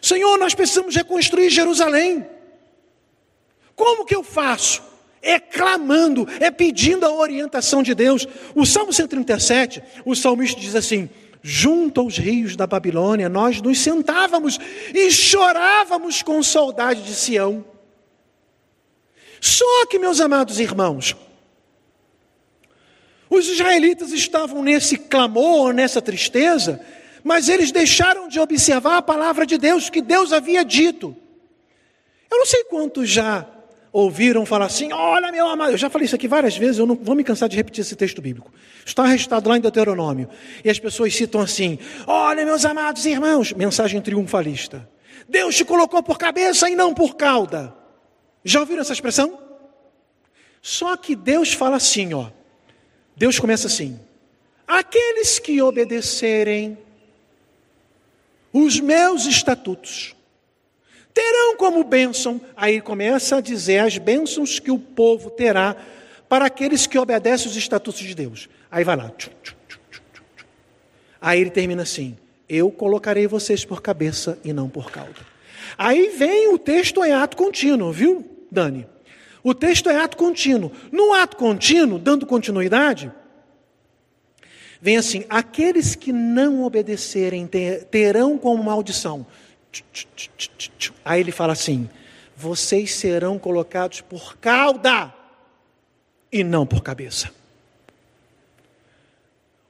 Senhor, 0.00 0.38
nós 0.38 0.54
precisamos 0.54 0.96
reconstruir 0.96 1.50
Jerusalém. 1.50 2.26
Como 3.76 4.06
que 4.06 4.16
eu 4.16 4.22
faço? 4.22 4.82
É 5.28 5.38
clamando, 5.38 6.26
é 6.40 6.50
pedindo 6.50 7.04
a 7.04 7.12
orientação 7.12 7.82
de 7.82 7.94
Deus. 7.94 8.26
O 8.54 8.64
Salmo 8.64 8.94
137, 8.94 9.82
o 10.06 10.16
salmista 10.16 10.58
diz 10.58 10.74
assim: 10.74 11.10
junto 11.42 12.00
aos 12.00 12.16
rios 12.16 12.56
da 12.56 12.66
Babilônia, 12.66 13.28
nós 13.28 13.60
nos 13.60 13.78
sentávamos 13.78 14.58
e 14.94 15.10
chorávamos 15.10 16.22
com 16.22 16.42
saudade 16.42 17.02
de 17.02 17.14
Sião. 17.14 17.62
Só 19.38 19.84
que, 19.84 19.98
meus 19.98 20.18
amados 20.18 20.58
irmãos, 20.58 21.14
os 23.28 23.48
israelitas 23.48 24.12
estavam 24.12 24.62
nesse 24.62 24.96
clamor, 24.96 25.74
nessa 25.74 26.00
tristeza, 26.00 26.80
mas 27.22 27.50
eles 27.50 27.70
deixaram 27.70 28.28
de 28.28 28.40
observar 28.40 28.96
a 28.96 29.02
palavra 29.02 29.44
de 29.44 29.58
Deus 29.58 29.90
que 29.90 30.00
Deus 30.00 30.32
havia 30.32 30.64
dito. 30.64 31.14
Eu 32.30 32.38
não 32.38 32.46
sei 32.46 32.64
quantos 32.64 33.10
já 33.10 33.46
ouviram 34.00 34.46
falar 34.46 34.66
assim: 34.66 34.92
Olha, 34.92 35.32
meu 35.32 35.48
amado, 35.48 35.72
eu 35.72 35.78
já 35.78 35.90
falei 35.90 36.06
isso 36.06 36.14
aqui 36.14 36.28
várias 36.28 36.56
vezes, 36.56 36.78
eu 36.78 36.86
não 36.86 36.94
vou 36.94 37.14
me 37.14 37.24
cansar 37.24 37.48
de 37.48 37.56
repetir 37.56 37.82
esse 37.82 37.96
texto 37.96 38.22
bíblico. 38.22 38.52
Está 38.84 39.04
registrado 39.04 39.48
lá 39.48 39.56
em 39.56 39.60
Deuteronômio. 39.60 40.28
E 40.64 40.70
as 40.70 40.78
pessoas 40.78 41.14
citam 41.14 41.40
assim: 41.40 41.78
Olha, 42.06 42.44
meus 42.44 42.64
amados 42.64 43.04
irmãos, 43.06 43.52
mensagem 43.52 44.00
triunfalista. 44.00 44.88
Deus 45.28 45.56
te 45.56 45.64
colocou 45.64 46.02
por 46.02 46.18
cabeça 46.18 46.70
e 46.70 46.76
não 46.76 46.94
por 46.94 47.16
cauda. 47.16 47.74
Já 48.44 48.60
ouviram 48.60 48.80
essa 48.80 48.92
expressão? 48.92 49.38
Só 50.62 50.96
que 50.96 51.14
Deus 51.14 51.52
fala 51.52 51.76
assim, 51.76 52.14
ó. 52.14 52.30
Deus 53.16 53.38
começa 53.38 53.66
assim: 53.66 53.98
Aqueles 54.66 55.38
que 55.38 55.60
obedecerem 55.60 56.78
os 58.52 58.80
meus 58.80 59.26
estatutos, 59.26 60.14
terão 61.18 61.56
como 61.56 61.82
bênção, 61.82 62.40
aí 62.56 62.80
começa 62.80 63.38
a 63.38 63.40
dizer 63.40 63.78
as 63.78 63.98
bênçãos 63.98 64.60
que 64.60 64.70
o 64.70 64.78
povo 64.78 65.30
terá 65.30 65.74
para 66.28 66.44
aqueles 66.44 66.86
que 66.86 66.96
obedecem 66.96 67.48
os 67.48 67.56
estatutos 67.56 68.02
de 68.02 68.14
Deus. 68.14 68.48
Aí 68.70 68.84
vai 68.84 68.94
lá. 68.94 69.10
Aí 71.20 71.40
ele 71.40 71.50
termina 71.50 71.82
assim: 71.82 72.16
Eu 72.48 72.70
colocarei 72.70 73.26
vocês 73.26 73.64
por 73.64 73.82
cabeça 73.82 74.38
e 74.44 74.52
não 74.52 74.68
por 74.68 74.92
cauda. 74.92 75.26
Aí 75.76 76.08
vem 76.10 76.54
o 76.54 76.58
texto 76.58 77.04
em 77.04 77.12
ato 77.12 77.36
contínuo, 77.36 77.90
viu, 77.90 78.24
Dani? 78.48 78.86
O 79.42 79.52
texto 79.52 79.90
é 79.90 79.96
ato 79.96 80.16
contínuo. 80.16 80.70
No 80.92 81.12
ato 81.14 81.36
contínuo, 81.36 81.98
dando 81.98 82.26
continuidade, 82.26 83.10
vem 84.80 84.96
assim: 84.96 85.24
aqueles 85.28 85.96
que 85.96 86.12
não 86.12 86.62
obedecerem 86.62 87.50
terão 87.90 88.38
como 88.38 88.62
maldição 88.62 89.26
Aí 91.04 91.20
ele 91.20 91.32
fala 91.32 91.52
assim: 91.52 91.88
vocês 92.36 92.94
serão 92.94 93.38
colocados 93.38 94.00
por 94.00 94.36
cauda 94.38 95.12
e 96.30 96.44
não 96.44 96.66
por 96.66 96.82
cabeça. 96.82 97.30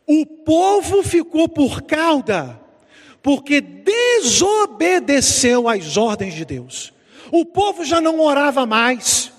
O 0.07 0.25
povo 0.25 1.03
ficou 1.03 1.49
por 1.49 1.83
cauda 1.83 2.59
porque 3.23 3.61
desobedeceu 3.61 5.69
às 5.69 5.97
ordens 5.97 6.35
de 6.35 6.45
Deus. 6.45 6.93
O 7.31 7.45
povo 7.45 7.85
já 7.85 8.01
não 8.01 8.21
orava 8.21 8.65
mais. 8.65 9.33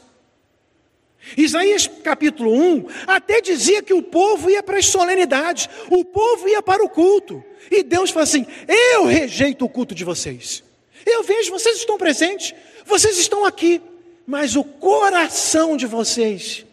Isaías 1.38 1.88
capítulo 2.04 2.54
1 2.54 2.86
até 3.08 3.42
dizia 3.42 3.82
que 3.82 3.94
o 3.94 4.02
povo 4.02 4.50
ia 4.50 4.64
para 4.64 4.78
as 4.78 4.86
solenidades, 4.86 5.70
o 5.90 6.04
povo 6.04 6.48
ia 6.48 6.62
para 6.62 6.84
o 6.84 6.90
culto. 6.90 7.44
E 7.70 7.84
Deus 7.84 8.10
fala 8.10 8.24
assim: 8.24 8.46
Eu 8.68 9.06
rejeito 9.06 9.66
o 9.66 9.70
culto 9.70 9.94
de 9.94 10.04
vocês. 10.04 10.64
Eu 11.06 11.24
vejo, 11.24 11.52
vocês 11.52 11.78
estão 11.78 11.98
presentes, 11.98 12.54
vocês 12.86 13.18
estão 13.18 13.46
aqui, 13.46 13.82
mas 14.26 14.56
o 14.56 14.64
coração 14.64 15.78
de 15.78 15.86
vocês, 15.86 16.66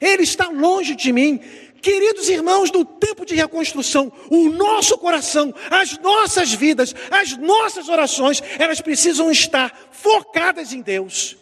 ele 0.00 0.22
está 0.22 0.48
longe 0.48 0.94
de 0.94 1.12
mim. 1.12 1.40
Queridos 1.82 2.28
irmãos 2.28 2.70
do 2.70 2.84
tempo 2.84 3.24
de 3.24 3.34
reconstrução, 3.34 4.12
o 4.28 4.50
nosso 4.50 4.98
coração, 4.98 5.54
as 5.70 5.98
nossas 5.98 6.52
vidas, 6.52 6.94
as 7.10 7.38
nossas 7.38 7.88
orações, 7.88 8.42
elas 8.58 8.82
precisam 8.82 9.30
estar 9.30 9.88
focadas 9.90 10.74
em 10.74 10.82
Deus 10.82 11.39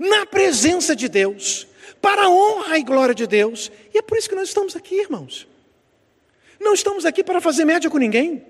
na 0.00 0.24
presença 0.24 0.96
de 0.96 1.10
Deus, 1.10 1.66
para 2.00 2.22
a 2.22 2.30
honra 2.30 2.78
e 2.78 2.82
glória 2.82 3.14
de 3.14 3.26
Deus. 3.26 3.70
E 3.92 3.98
é 3.98 4.02
por 4.02 4.16
isso 4.16 4.30
que 4.30 4.34
nós 4.34 4.48
estamos 4.48 4.74
aqui, 4.74 4.94
irmãos. 4.98 5.46
Não 6.58 6.72
estamos 6.72 7.04
aqui 7.04 7.22
para 7.22 7.38
fazer 7.38 7.66
média 7.66 7.90
com 7.90 7.98
ninguém. 7.98 8.42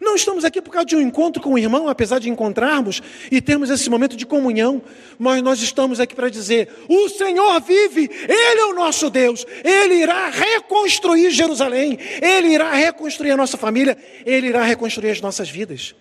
Não 0.00 0.16
estamos 0.16 0.44
aqui 0.44 0.60
por 0.60 0.72
causa 0.72 0.86
de 0.86 0.96
um 0.96 1.00
encontro 1.00 1.40
com 1.42 1.54
o 1.54 1.58
irmão, 1.58 1.88
apesar 1.88 2.18
de 2.18 2.28
encontrarmos 2.28 3.00
e 3.30 3.40
termos 3.40 3.70
esse 3.70 3.88
momento 3.88 4.16
de 4.16 4.26
comunhão, 4.26 4.82
mas 5.18 5.40
nós 5.40 5.62
estamos 5.62 6.00
aqui 6.00 6.14
para 6.16 6.28
dizer: 6.28 6.68
o 6.88 7.08
Senhor 7.08 7.60
vive, 7.60 8.10
Ele 8.28 8.60
é 8.60 8.64
o 8.66 8.74
nosso 8.74 9.08
Deus, 9.08 9.46
Ele 9.62 9.94
irá 9.94 10.28
reconstruir 10.28 11.30
Jerusalém, 11.30 11.96
Ele 12.20 12.48
irá 12.48 12.72
reconstruir 12.72 13.30
a 13.30 13.36
nossa 13.36 13.56
família, 13.56 13.96
Ele 14.26 14.48
irá 14.48 14.64
reconstruir 14.64 15.10
as 15.10 15.20
nossas 15.20 15.48
vidas. 15.48 15.94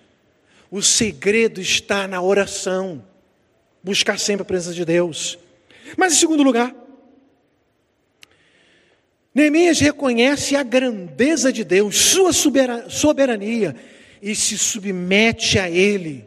O 0.71 0.81
segredo 0.81 1.61
está 1.61 2.07
na 2.07 2.19
oração 2.19 3.03
buscar 3.83 4.17
sempre 4.17 4.43
a 4.43 4.45
presença 4.45 4.73
de 4.73 4.85
Deus. 4.85 5.37
Mas 5.97 6.13
em 6.13 6.15
segundo 6.15 6.41
lugar, 6.41 6.73
Neemias 9.35 9.79
reconhece 9.79 10.55
a 10.55 10.63
grandeza 10.63 11.51
de 11.51 11.63
Deus, 11.63 11.97
sua 11.97 12.31
soberania, 12.31 13.75
e 14.21 14.35
se 14.35 14.57
submete 14.57 15.59
a 15.59 15.69
Ele. 15.69 16.25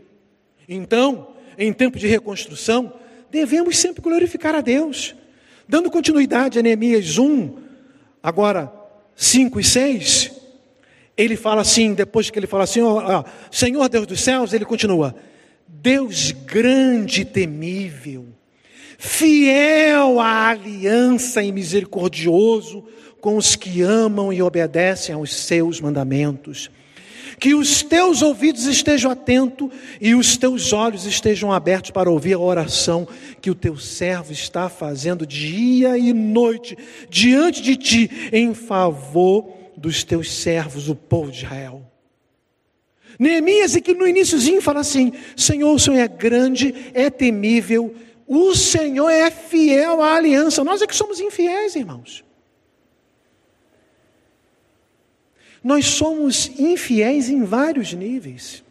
Então, 0.69 1.29
em 1.57 1.73
tempo 1.73 1.99
de 1.99 2.07
reconstrução, 2.07 2.93
devemos 3.31 3.79
sempre 3.79 4.03
glorificar 4.03 4.55
a 4.55 4.61
Deus. 4.61 5.15
Dando 5.69 5.91
continuidade 5.91 6.59
a 6.59 6.63
Neemias 6.63 7.17
1, 7.17 7.59
agora 8.23 8.73
5 9.15 9.59
e 9.61 9.65
6, 9.65 10.33
ele 11.17 11.37
fala 11.37 11.63
assim, 11.63 11.95
depois 11.95 12.29
que 12.29 12.39
ele 12.39 12.47
fala 12.47 12.65
assim, 12.65 12.83
ó, 12.83 13.21
ó, 13.21 13.25
Senhor 13.51 13.89
Deus 13.89 14.07
dos 14.07 14.21
céus, 14.21 14.53
ele 14.53 14.65
continua, 14.65 15.15
Deus 15.69 16.33
grande 16.33 17.23
e 17.23 17.25
temível, 17.25 18.27
fiel 18.99 20.21
à 20.21 20.49
aliança 20.49 21.43
e 21.43 21.53
misericordioso 21.53 22.85
com 23.21 23.37
os 23.37 23.57
que 23.57 23.83
amam 23.83 24.33
e 24.33 24.43
obedecem 24.43 25.15
aos 25.15 25.35
seus 25.35 25.81
mandamentos. 25.81 26.71
Que 27.39 27.55
os 27.55 27.83
teus 27.83 28.23
ouvidos 28.23 28.65
estejam 28.67 29.11
atentos 29.11 29.69
e 30.01 30.15
os 30.15 30.37
teus 30.37 30.73
olhos 30.73 31.05
estejam 31.05 31.53
abertos 31.53 31.91
para 31.91 32.11
ouvir 32.11 32.35
a 32.35 32.39
oração 32.39 33.07
que 33.43 33.51
o 33.51 33.55
teu 33.55 33.77
servo 33.77 34.33
está 34.33 34.69
fazendo 34.69 35.27
dia 35.27 35.99
e 35.99 36.13
noite 36.15 36.79
diante 37.11 37.61
de 37.61 37.77
ti 37.77 38.11
em 38.33 38.55
favor 38.55 39.53
dos 39.77 40.03
teus 40.03 40.33
servos, 40.33 40.89
o 40.89 40.95
povo 40.95 41.31
de 41.31 41.45
Israel. 41.45 41.86
Neemias, 43.19 43.77
que 43.77 43.95
no 43.95 44.07
iníciozinho 44.07 44.61
fala 44.61 44.81
assim: 44.81 45.13
Senhor, 45.37 45.75
o 45.75 45.79
Senhor 45.79 45.99
é 45.99 46.09
grande, 46.09 46.75
é 46.93 47.09
temível, 47.09 47.95
o 48.27 48.55
Senhor 48.55 49.09
é 49.09 49.31
fiel 49.31 50.03
à 50.03 50.15
aliança. 50.15 50.65
Nós 50.65 50.83
é 50.83 50.87
que 50.87 50.95
somos 50.95 51.21
infiéis, 51.21 51.77
irmãos. 51.77 52.25
Nós 55.63 55.87
somos 55.87 56.49
infiéis 56.59 57.29
em 57.29 57.43
vários 57.43 57.93
níveis. 57.93 58.63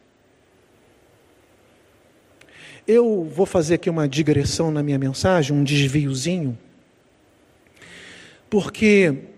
Eu 2.88 3.24
vou 3.24 3.46
fazer 3.46 3.76
aqui 3.76 3.90
uma 3.90 4.08
digressão 4.08 4.70
na 4.70 4.84
minha 4.84 4.98
mensagem, 5.00 5.58
um 5.58 5.64
desviozinho, 5.64 6.58
porque 8.50 9.35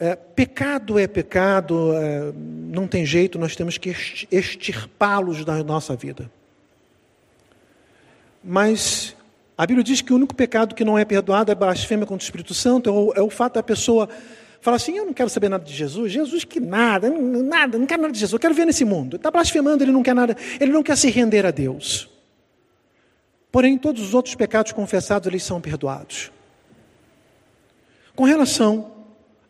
é, 0.00 0.16
pecado 0.16 0.98
é 0.98 1.06
pecado, 1.06 1.92
é, 1.94 2.32
não 2.34 2.88
tem 2.88 3.04
jeito, 3.04 3.38
nós 3.38 3.54
temos 3.54 3.76
que 3.76 3.94
extirpá-los 4.32 5.44
da 5.44 5.62
nossa 5.62 5.94
vida. 5.94 6.30
Mas 8.42 9.14
a 9.58 9.66
Bíblia 9.66 9.84
diz 9.84 10.00
que 10.00 10.10
o 10.10 10.16
único 10.16 10.34
pecado 10.34 10.74
que 10.74 10.86
não 10.86 10.98
é 10.98 11.04
perdoado 11.04 11.52
é 11.52 11.54
blasfêmia 11.54 12.06
contra 12.06 12.24
o 12.24 12.24
Espírito 12.24 12.54
Santo, 12.54 12.88
é 12.88 12.92
o, 12.92 13.12
é 13.16 13.20
o 13.20 13.28
fato 13.28 13.54
da 13.54 13.62
pessoa 13.62 14.08
falar 14.62 14.76
assim: 14.76 14.96
Eu 14.96 15.04
não 15.04 15.12
quero 15.12 15.28
saber 15.28 15.50
nada 15.50 15.62
de 15.62 15.74
Jesus, 15.74 16.10
Jesus 16.10 16.44
que 16.44 16.58
nada, 16.58 17.10
nada, 17.10 17.76
não 17.76 17.86
quero 17.86 18.00
nada 18.00 18.12
de 18.12 18.18
Jesus, 18.18 18.32
eu 18.32 18.40
quero 18.40 18.54
ver 18.54 18.64
nesse 18.64 18.86
mundo. 18.86 19.16
Está 19.16 19.30
blasfemando, 19.30 19.84
ele 19.84 19.92
não 19.92 20.02
quer 20.02 20.14
nada, 20.14 20.34
ele 20.58 20.72
não 20.72 20.82
quer 20.82 20.96
se 20.96 21.10
render 21.10 21.44
a 21.44 21.50
Deus. 21.50 22.08
Porém, 23.52 23.76
todos 23.76 24.02
os 24.02 24.14
outros 24.14 24.34
pecados 24.34 24.72
confessados, 24.72 25.26
eles 25.26 25.42
são 25.42 25.60
perdoados. 25.60 26.32
Com 28.16 28.24
relação 28.24 28.99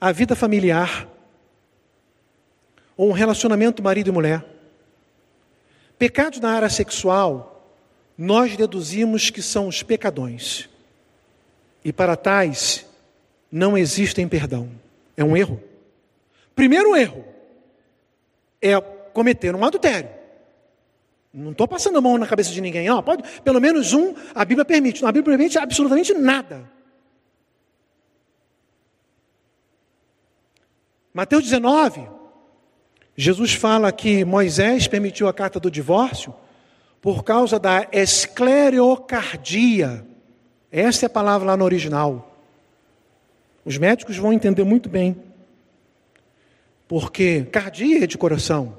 à 0.00 0.12
vida 0.12 0.34
familiar, 0.34 1.06
ou 2.96 3.08
um 3.08 3.12
relacionamento 3.12 3.82
marido 3.82 4.08
e 4.08 4.12
mulher, 4.12 4.44
pecados 5.98 6.40
na 6.40 6.50
área 6.50 6.68
sexual, 6.70 7.74
nós 8.16 8.56
deduzimos 8.56 9.30
que 9.30 9.42
são 9.42 9.68
os 9.68 9.82
pecadões. 9.82 10.68
E 11.84 11.92
para 11.92 12.16
tais, 12.16 12.86
não 13.50 13.76
existem 13.76 14.28
perdão. 14.28 14.70
É 15.16 15.24
um 15.24 15.36
erro. 15.36 15.62
Primeiro 16.54 16.94
erro 16.94 17.24
é 18.60 18.78
cometer 19.12 19.54
um 19.54 19.64
adultério. 19.64 20.10
Não 21.32 21.52
estou 21.52 21.66
passando 21.66 21.96
a 21.98 22.00
mão 22.00 22.18
na 22.18 22.26
cabeça 22.26 22.50
de 22.50 22.60
ninguém. 22.60 22.86
Pode, 23.02 23.22
pelo 23.40 23.60
menos 23.60 23.92
um, 23.92 24.14
a 24.34 24.44
Bíblia 24.44 24.64
permite. 24.64 25.04
A 25.04 25.12
Bíblia 25.12 25.36
permite 25.36 25.58
absolutamente 25.58 26.12
nada. 26.12 26.68
Mateus 31.12 31.42
19, 31.44 32.08
Jesus 33.16 33.52
fala 33.52 33.90
que 33.90 34.24
Moisés 34.24 34.86
permitiu 34.86 35.26
a 35.26 35.32
carta 35.32 35.58
do 35.58 35.68
divórcio 35.70 36.32
por 37.00 37.24
causa 37.24 37.58
da 37.58 37.88
esclerocardia. 37.92 40.06
Essa 40.70 41.06
é 41.06 41.08
a 41.08 41.10
palavra 41.10 41.48
lá 41.48 41.56
no 41.56 41.64
original. 41.64 42.36
Os 43.64 43.76
médicos 43.76 44.16
vão 44.16 44.32
entender 44.32 44.62
muito 44.62 44.88
bem. 44.88 45.16
Porque 46.86 47.42
cardia 47.50 48.04
é 48.04 48.06
de 48.06 48.16
coração. 48.16 48.78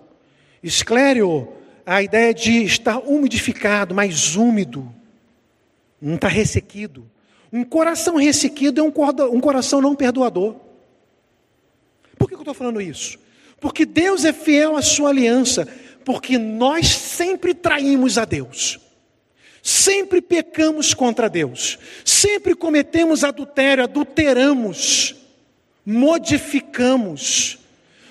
Escléreo 0.63 1.49
a 1.85 2.01
ideia 2.01 2.33
de 2.33 2.63
estar 2.63 2.99
umidificado, 2.99 3.93
mais 3.93 4.35
úmido, 4.35 4.93
não 6.01 6.15
está 6.15 6.27
ressequido. 6.27 7.09
Um 7.51 7.63
coração 7.63 8.15
ressequido 8.15 8.79
é 8.79 8.83
um 8.83 9.41
coração 9.41 9.81
não 9.81 9.95
perdoador. 9.95 10.55
Por 12.21 12.27
que 12.27 12.35
eu 12.35 12.39
estou 12.39 12.53
falando 12.53 12.79
isso? 12.79 13.17
Porque 13.59 13.85
Deus 13.85 14.25
é 14.25 14.31
fiel 14.31 14.75
à 14.75 14.81
sua 14.81 15.09
aliança, 15.09 15.67
porque 16.05 16.37
nós 16.37 16.87
sempre 16.87 17.53
traímos 17.53 18.17
a 18.17 18.25
Deus, 18.25 18.79
sempre 19.63 20.21
pecamos 20.21 20.93
contra 20.93 21.27
Deus, 21.27 21.79
sempre 22.05 22.53
cometemos 22.53 23.23
adultério, 23.23 23.83
adulteramos, 23.83 25.15
modificamos 25.85 27.57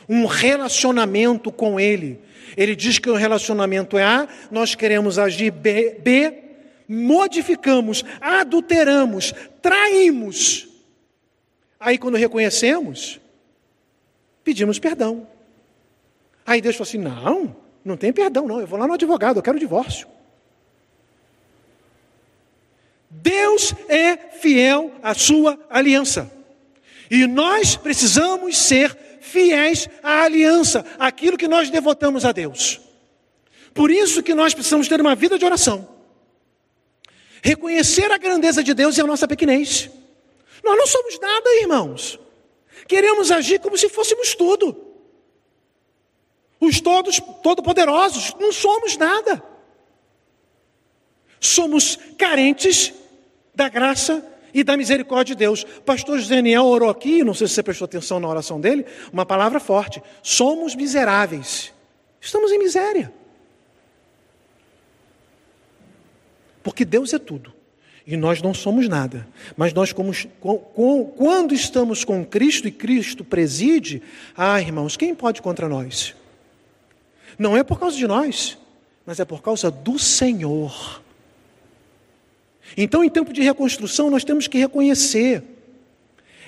um 0.08 0.26
relacionamento 0.26 1.52
com 1.52 1.78
Ele 1.78 2.18
ele 2.56 2.74
diz 2.74 2.98
que 2.98 3.08
o 3.08 3.14
relacionamento 3.14 3.96
é 3.96 4.02
A, 4.02 4.28
nós 4.50 4.74
queremos 4.74 5.20
agir 5.20 5.52
B, 5.52 5.96
B 6.00 6.34
modificamos, 6.88 8.04
adulteramos, 8.20 9.32
traímos. 9.62 10.68
Aí, 11.78 11.96
quando 11.96 12.16
reconhecemos, 12.16 13.20
pedimos 14.44 14.78
perdão. 14.78 15.26
Aí 16.46 16.60
Deus 16.60 16.76
falou 16.76 16.88
assim: 16.88 16.98
não, 16.98 17.56
não 17.84 17.96
tem 17.96 18.12
perdão, 18.12 18.46
não. 18.46 18.60
Eu 18.60 18.66
vou 18.66 18.78
lá 18.78 18.86
no 18.86 18.94
advogado, 18.94 19.38
eu 19.38 19.42
quero 19.42 19.58
divórcio. 19.58 20.06
Deus 23.10 23.74
é 23.88 24.16
fiel 24.16 24.92
à 25.02 25.14
sua 25.14 25.58
aliança. 25.68 26.30
E 27.10 27.26
nós 27.26 27.76
precisamos 27.76 28.56
ser 28.56 28.96
fiéis 29.20 29.88
à 30.02 30.22
aliança, 30.22 30.84
aquilo 30.98 31.36
que 31.36 31.48
nós 31.48 31.68
devotamos 31.70 32.24
a 32.24 32.30
Deus. 32.30 32.80
Por 33.74 33.90
isso 33.90 34.22
que 34.22 34.34
nós 34.34 34.54
precisamos 34.54 34.88
ter 34.88 35.00
uma 35.00 35.14
vida 35.14 35.38
de 35.38 35.44
oração. 35.44 35.88
Reconhecer 37.42 38.10
a 38.12 38.18
grandeza 38.18 38.62
de 38.62 38.74
Deus 38.74 38.96
e 38.96 39.00
a 39.00 39.06
nossa 39.06 39.26
pequenez. 39.26 39.90
Nós 40.62 40.76
não 40.76 40.86
somos 40.86 41.18
nada, 41.18 41.48
irmãos. 41.60 42.18
Queremos 42.90 43.30
agir 43.30 43.60
como 43.60 43.78
se 43.78 43.88
fôssemos 43.88 44.34
tudo. 44.34 44.76
Os 46.58 46.80
todos 46.80 47.20
todo-poderosos, 47.40 48.34
não 48.40 48.50
somos 48.50 48.96
nada. 48.96 49.40
Somos 51.38 51.96
carentes 52.18 52.92
da 53.54 53.68
graça 53.68 54.28
e 54.52 54.64
da 54.64 54.76
misericórdia 54.76 55.36
de 55.36 55.38
Deus. 55.38 55.62
pastor 55.86 56.18
José 56.18 56.34
Daniel 56.34 56.64
orou 56.64 56.90
aqui, 56.90 57.22
não 57.22 57.32
sei 57.32 57.46
se 57.46 57.54
você 57.54 57.62
prestou 57.62 57.84
atenção 57.84 58.18
na 58.18 58.26
oração 58.26 58.60
dele, 58.60 58.84
uma 59.12 59.24
palavra 59.24 59.60
forte. 59.60 60.02
Somos 60.20 60.74
miseráveis. 60.74 61.72
Estamos 62.20 62.50
em 62.50 62.58
miséria. 62.58 63.14
Porque 66.64 66.84
Deus 66.84 67.14
é 67.14 67.20
tudo. 67.20 67.54
E 68.10 68.16
nós 68.16 68.42
não 68.42 68.52
somos 68.52 68.88
nada. 68.88 69.24
Mas 69.56 69.72
nós, 69.72 69.92
como, 69.92 70.12
com, 70.40 71.04
quando 71.16 71.54
estamos 71.54 72.02
com 72.02 72.24
Cristo 72.24 72.66
e 72.66 72.72
Cristo 72.72 73.22
preside, 73.22 74.02
ah, 74.36 74.60
irmãos, 74.60 74.96
quem 74.96 75.14
pode 75.14 75.40
contra 75.40 75.68
nós? 75.68 76.12
Não 77.38 77.56
é 77.56 77.62
por 77.62 77.78
causa 77.78 77.96
de 77.96 78.08
nós, 78.08 78.58
mas 79.06 79.20
é 79.20 79.24
por 79.24 79.40
causa 79.40 79.70
do 79.70 79.96
Senhor. 79.96 81.00
Então, 82.76 83.04
em 83.04 83.08
tempo 83.08 83.32
de 83.32 83.42
reconstrução, 83.42 84.10
nós 84.10 84.24
temos 84.24 84.48
que 84.48 84.58
reconhecer 84.58 85.44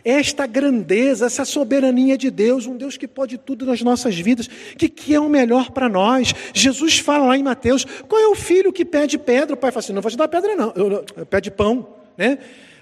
esta 0.04 0.46
grandeza, 0.46 1.26
essa 1.26 1.44
soberania 1.44 2.18
de 2.18 2.30
Deus, 2.30 2.66
um 2.66 2.76
Deus 2.76 2.96
que 2.96 3.06
pode 3.06 3.38
tudo 3.38 3.64
nas 3.66 3.80
nossas 3.82 4.18
vidas, 4.18 4.48
que, 4.76 4.88
que 4.88 5.14
é 5.14 5.20
o 5.20 5.28
melhor 5.28 5.70
para 5.70 5.88
nós. 5.88 6.34
Jesus 6.52 6.98
fala 6.98 7.26
lá 7.26 7.36
em 7.36 7.42
Mateus: 7.42 7.84
qual 8.08 8.20
é 8.20 8.26
o 8.26 8.34
filho 8.34 8.72
que 8.72 8.84
pede 8.84 9.18
pedra? 9.18 9.54
O 9.54 9.56
pai 9.56 9.70
fala 9.70 9.80
assim: 9.80 9.92
não 9.92 10.02
vou 10.02 10.10
te 10.10 10.16
dar 10.16 10.28
pedra, 10.28 10.56
não, 10.56 10.72
eu, 10.74 11.04
eu, 11.16 11.26
pede 11.26 11.50
pão. 11.50 11.88
Né? 12.16 12.38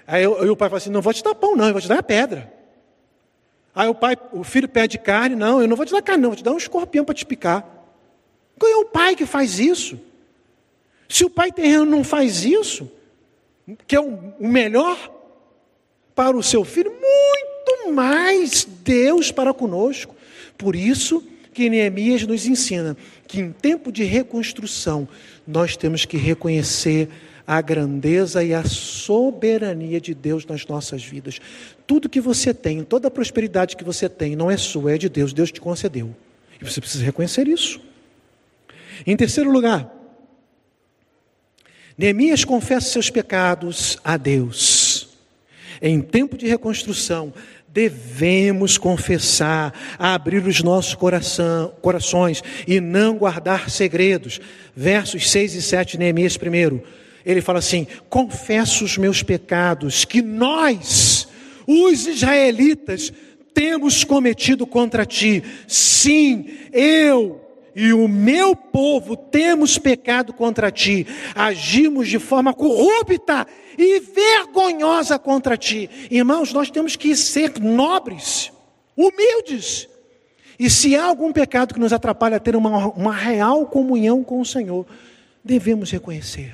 Aí, 0.07 0.23
eu, 0.23 0.41
aí 0.41 0.49
o 0.49 0.55
pai 0.55 0.69
fala 0.69 0.77
assim: 0.77 0.89
não 0.89 1.01
vou 1.01 1.13
te 1.13 1.23
dar 1.23 1.35
pão, 1.35 1.55
não, 1.55 1.67
eu 1.67 1.73
vou 1.73 1.81
te 1.81 1.87
dar 1.87 1.99
a 1.99 2.03
pedra. 2.03 2.51
Aí 3.73 3.87
o, 3.87 3.95
pai, 3.95 4.17
o 4.33 4.43
filho 4.43 4.67
pede 4.67 4.97
carne, 4.97 5.35
não, 5.35 5.61
eu 5.61 5.67
não 5.67 5.77
vou 5.77 5.85
te 5.85 5.93
dar 5.93 6.01
carne, 6.01 6.21
não, 6.21 6.29
vou 6.31 6.37
te 6.37 6.43
dar 6.43 6.51
um 6.51 6.57
escorpião 6.57 7.05
para 7.05 7.15
te 7.15 7.25
picar. 7.25 7.65
Qual 8.59 8.71
é 8.71 8.75
o 8.75 8.85
pai 8.85 9.15
que 9.15 9.25
faz 9.25 9.59
isso? 9.59 9.99
Se 11.07 11.23
o 11.23 11.29
pai 11.29 11.51
terreno 11.51 11.85
não 11.85 12.03
faz 12.03 12.43
isso, 12.43 12.91
que 13.87 13.95
é 13.95 13.99
o 13.99 14.33
melhor 14.39 14.97
para 16.15 16.35
o 16.37 16.43
seu 16.43 16.63
filho, 16.63 16.91
muito 16.91 17.93
mais 17.93 18.67
Deus 18.83 19.31
para 19.31 19.53
conosco. 19.53 20.15
Por 20.57 20.75
isso 20.75 21.23
que 21.53 21.69
Neemias 21.69 22.25
nos 22.25 22.45
ensina 22.45 22.95
que 23.27 23.39
em 23.39 23.51
tempo 23.51 23.91
de 23.91 24.03
reconstrução 24.03 25.07
nós 25.45 25.75
temos 25.75 26.05
que 26.05 26.17
reconhecer 26.17 27.09
a 27.45 27.59
grandeza 27.61 28.43
e 28.43 28.53
a 28.53 28.63
soberania 28.63 29.99
de 29.99 30.13
Deus 30.13 30.45
nas 30.45 30.65
nossas 30.65 31.03
vidas. 31.03 31.39
Tudo 31.85 32.07
que 32.07 32.21
você 32.21 32.53
tem, 32.53 32.83
toda 32.83 33.07
a 33.07 33.11
prosperidade 33.11 33.75
que 33.75 33.83
você 33.83 34.07
tem, 34.07 34.35
não 34.35 34.49
é 34.49 34.57
sua, 34.57 34.93
é 34.93 34.97
de 34.97 35.09
Deus, 35.09 35.33
Deus 35.33 35.51
te 35.51 35.59
concedeu. 35.59 36.15
E 36.61 36.65
você 36.65 36.79
precisa 36.79 37.03
reconhecer 37.03 37.47
isso. 37.47 37.81
Em 39.05 39.17
terceiro 39.17 39.51
lugar, 39.51 39.91
Neemias 41.97 42.45
confessa 42.45 42.87
seus 42.87 43.09
pecados 43.09 43.97
a 44.03 44.15
Deus. 44.15 44.80
Em 45.81 46.01
tempo 46.01 46.37
de 46.37 46.47
reconstrução, 46.47 47.33
devemos 47.67 48.77
confessar, 48.77 49.73
abrir 49.97 50.45
os 50.45 50.61
nossos 50.61 50.93
coração, 50.93 51.73
corações 51.81 52.43
e 52.67 52.79
não 52.79 53.17
guardar 53.17 53.69
segredos. 53.69 54.39
Versos 54.75 55.29
6 55.31 55.55
e 55.55 55.61
7, 55.61 55.97
Neemias 55.97 56.37
primeiro. 56.37 56.83
Ele 57.25 57.41
fala 57.41 57.59
assim: 57.59 57.87
confesso 58.09 58.83
os 58.83 58.97
meus 58.97 59.23
pecados 59.23 60.05
que 60.05 60.21
nós, 60.21 61.27
os 61.65 62.07
israelitas, 62.07 63.11
temos 63.53 64.03
cometido 64.03 64.65
contra 64.67 65.05
ti. 65.05 65.43
Sim, 65.67 66.45
eu, 66.71 67.41
e 67.75 67.93
o 67.93 68.07
meu 68.07 68.55
povo 68.55 69.15
temos 69.15 69.77
pecado 69.77 70.33
contra 70.33 70.71
ti, 70.71 71.07
agimos 71.35 72.07
de 72.07 72.19
forma 72.19 72.53
corrupta 72.53 73.47
e 73.77 73.99
vergonhosa 73.99 75.17
contra 75.17 75.57
ti. 75.57 75.89
Irmãos, 76.09 76.51
nós 76.53 76.69
temos 76.69 76.95
que 76.95 77.15
ser 77.15 77.59
nobres, 77.59 78.51
humildes. 78.95 79.87
E 80.59 80.69
se 80.69 80.95
há 80.95 81.05
algum 81.05 81.31
pecado 81.31 81.73
que 81.73 81.79
nos 81.79 81.93
atrapalha 81.93 82.37
a 82.37 82.39
ter 82.39 82.55
uma, 82.55 82.87
uma 82.89 83.13
real 83.15 83.65
comunhão 83.65 84.23
com 84.23 84.39
o 84.39 84.45
Senhor, 84.45 84.85
devemos 85.43 85.89
reconhecer 85.89 86.53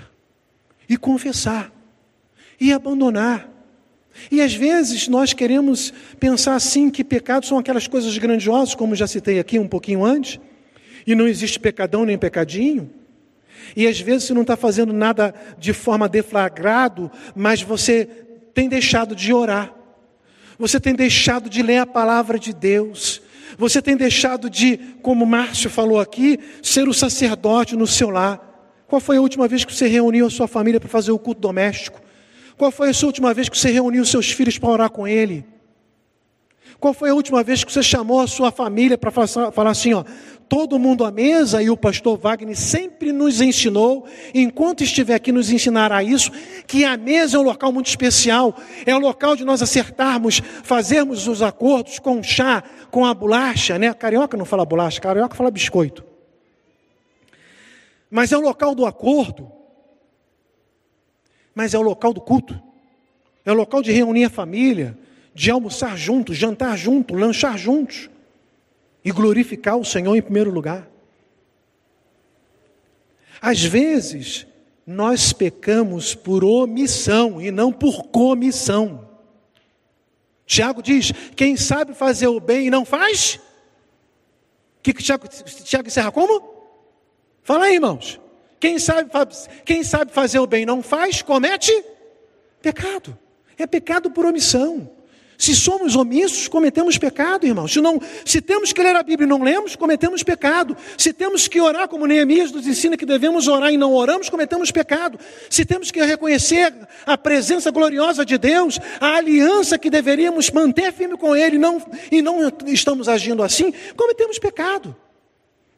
e 0.87 0.95
confessar 0.95 1.71
e 2.59 2.71
abandonar. 2.71 3.49
E 4.31 4.41
às 4.41 4.53
vezes 4.53 5.07
nós 5.07 5.33
queremos 5.33 5.93
pensar 6.19 6.55
assim 6.55 6.89
que 6.89 7.03
pecados 7.03 7.49
são 7.49 7.57
aquelas 7.57 7.87
coisas 7.87 8.17
grandiosas, 8.17 8.73
como 8.73 8.95
já 8.95 9.05
citei 9.05 9.39
aqui 9.39 9.59
um 9.59 9.67
pouquinho 9.67 10.03
antes, 10.03 10.39
e 11.07 11.15
não 11.15 11.25
existe 11.25 11.57
pecadão 11.57 12.05
nem 12.05 12.17
pecadinho. 12.17 12.89
E 13.75 13.87
às 13.87 13.99
vezes 13.99 14.25
você 14.25 14.33
não 14.33 14.41
está 14.41 14.57
fazendo 14.57 14.91
nada 14.91 15.33
de 15.57 15.71
forma 15.71 16.09
deflagrado, 16.09 17.09
mas 17.33 17.61
você 17.61 18.05
tem 18.53 18.67
deixado 18.67 19.15
de 19.15 19.33
orar. 19.33 19.73
Você 20.59 20.79
tem 20.79 20.93
deixado 20.93 21.49
de 21.49 21.61
ler 21.61 21.77
a 21.77 21.85
palavra 21.85 22.37
de 22.37 22.53
Deus. 22.53 23.21
Você 23.57 23.81
tem 23.81 23.95
deixado 23.95 24.49
de, 24.49 24.77
como 25.01 25.25
Márcio 25.25 25.69
falou 25.69 25.99
aqui, 25.99 26.39
ser 26.61 26.87
o 26.87 26.93
sacerdote 26.93 27.75
no 27.75 27.87
seu 27.87 28.09
lar. 28.09 28.43
Qual 28.87 28.99
foi 28.99 29.17
a 29.17 29.21
última 29.21 29.47
vez 29.47 29.63
que 29.63 29.73
você 29.73 29.87
reuniu 29.87 30.27
a 30.27 30.29
sua 30.29 30.47
família 30.47 30.79
para 30.79 30.89
fazer 30.89 31.11
o 31.11 31.19
culto 31.19 31.39
doméstico? 31.39 32.01
Qual 32.57 32.71
foi 32.71 32.89
a 32.89 33.05
última 33.05 33.33
vez 33.33 33.47
que 33.47 33.57
você 33.57 33.69
reuniu 33.69 34.03
seus 34.03 34.31
filhos 34.31 34.57
para 34.57 34.69
orar 34.69 34.89
com 34.89 35.07
ele? 35.07 35.45
Qual 36.79 36.93
foi 36.93 37.09
a 37.09 37.13
última 37.13 37.43
vez 37.43 37.63
que 37.63 37.71
você 37.71 37.81
chamou 37.81 38.19
a 38.19 38.27
sua 38.27 38.51
família 38.51 38.97
para 38.97 39.09
falar 39.09 39.71
assim, 39.71 39.93
ó, 39.93 40.03
todo 40.49 40.79
mundo 40.79 41.03
à 41.03 41.11
mesa, 41.11 41.61
e 41.61 41.69
o 41.69 41.77
pastor 41.77 42.17
Wagner 42.17 42.55
sempre 42.55 43.11
nos 43.11 43.41
ensinou, 43.41 44.05
enquanto 44.33 44.83
estiver 44.83 45.15
aqui, 45.15 45.31
nos 45.31 45.51
ensinará 45.51 46.03
isso, 46.03 46.31
que 46.65 46.85
a 46.85 46.95
mesa 46.95 47.37
é 47.37 47.39
um 47.39 47.43
local 47.43 47.71
muito 47.71 47.87
especial, 47.87 48.55
é 48.85 48.95
o 48.95 48.99
local 48.99 49.35
de 49.35 49.43
nós 49.43 49.61
acertarmos, 49.61 50.41
fazermos 50.63 51.27
os 51.27 51.41
acordos 51.41 51.99
com 51.99 52.19
o 52.19 52.23
chá, 52.23 52.63
com 52.89 53.05
a 53.05 53.13
bolacha, 53.13 53.77
né? 53.77 53.93
Carioca 53.93 54.37
não 54.37 54.45
fala 54.45 54.65
bolacha, 54.65 55.01
carioca 55.01 55.35
fala 55.35 55.51
biscoito. 55.51 56.03
Mas 58.09 58.31
é 58.31 58.37
o 58.37 58.41
local 58.41 58.73
do 58.73 58.85
acordo, 58.85 59.51
mas 61.53 61.73
é 61.73 61.77
o 61.77 61.81
local 61.81 62.13
do 62.13 62.21
culto, 62.21 62.59
é 63.45 63.51
o 63.51 63.55
local 63.55 63.81
de 63.81 63.91
reunir 63.91 64.25
a 64.25 64.29
família, 64.29 64.97
de 65.33 65.51
almoçar 65.51 65.97
juntos, 65.97 66.37
jantar 66.37 66.77
juntos, 66.77 67.19
lanchar 67.19 67.57
juntos 67.57 68.09
e 69.07 69.11
glorificar 69.11 69.77
o 69.77 69.85
Senhor 69.85 70.17
em 70.17 70.21
primeiro 70.21 70.51
lugar. 70.51 70.85
Às 73.41 73.63
vezes, 73.63 74.45
nós 74.85 75.31
pecamos 75.31 76.13
por 76.13 76.43
omissão 76.43 77.41
e 77.41 77.49
não 77.49 77.71
por 77.71 78.07
comissão. 78.09 79.07
Tiago 80.45 80.81
diz: 80.81 81.13
quem 81.37 81.55
sabe 81.55 81.93
fazer 81.93 82.27
o 82.27 82.41
bem 82.41 82.67
e 82.67 82.69
não 82.69 82.83
faz? 82.83 83.39
Que 84.83 84.91
Tiago, 84.91 85.25
Tiago 85.29 85.87
encerra 85.87 86.11
como? 86.11 86.43
Fala 87.43 87.67
aí, 87.67 87.75
irmãos. 87.75 88.19
Quem 88.59 88.77
sabe, 88.77 89.09
quem 89.63 89.85
sabe 89.85 90.11
fazer 90.11 90.39
o 90.39 90.47
bem 90.47 90.63
e 90.63 90.65
não 90.65 90.83
faz, 90.83 91.21
comete 91.21 91.71
pecado. 92.61 93.17
É 93.57 93.65
pecado 93.65 94.11
por 94.11 94.25
omissão. 94.25 94.96
Se 95.37 95.55
somos 95.55 95.95
omissos, 95.95 96.47
cometemos 96.47 96.97
pecado, 96.97 97.45
irmãos. 97.45 97.71
Se, 97.71 97.79
não, 97.79 98.01
se 98.25 98.41
temos 98.41 98.73
que 98.73 98.81
ler 98.81 98.95
a 98.95 99.03
Bíblia 99.03 99.25
e 99.25 99.29
não 99.29 99.43
lemos, 99.43 99.75
cometemos 99.75 100.23
pecado. 100.23 100.75
Se 100.97 101.13
temos 101.13 101.47
que 101.47 101.61
orar, 101.61 101.87
como 101.87 102.07
Neemias 102.07 102.51
nos 102.51 102.65
ensina 102.65 102.97
que 102.97 103.05
devemos 103.05 103.47
orar 103.47 103.71
e 103.71 103.77
não 103.77 103.93
oramos, 103.93 104.29
cometemos 104.29 104.71
pecado. 104.71 105.19
Se 105.47 105.63
temos 105.63 105.91
que 105.91 106.03
reconhecer 106.03 106.73
a 107.05 107.15
presença 107.15 107.69
gloriosa 107.69 108.25
de 108.25 108.35
Deus, 108.37 108.79
a 108.99 109.15
aliança 109.15 109.77
que 109.77 109.91
deveríamos 109.91 110.49
manter 110.49 110.91
firme 110.91 111.15
com 111.15 111.35
Ele 111.35 111.59
não, 111.59 111.85
e 112.11 112.19
não 112.21 112.51
estamos 112.65 113.07
agindo 113.07 113.43
assim, 113.43 113.71
cometemos 113.95 114.39
pecado. 114.39 114.95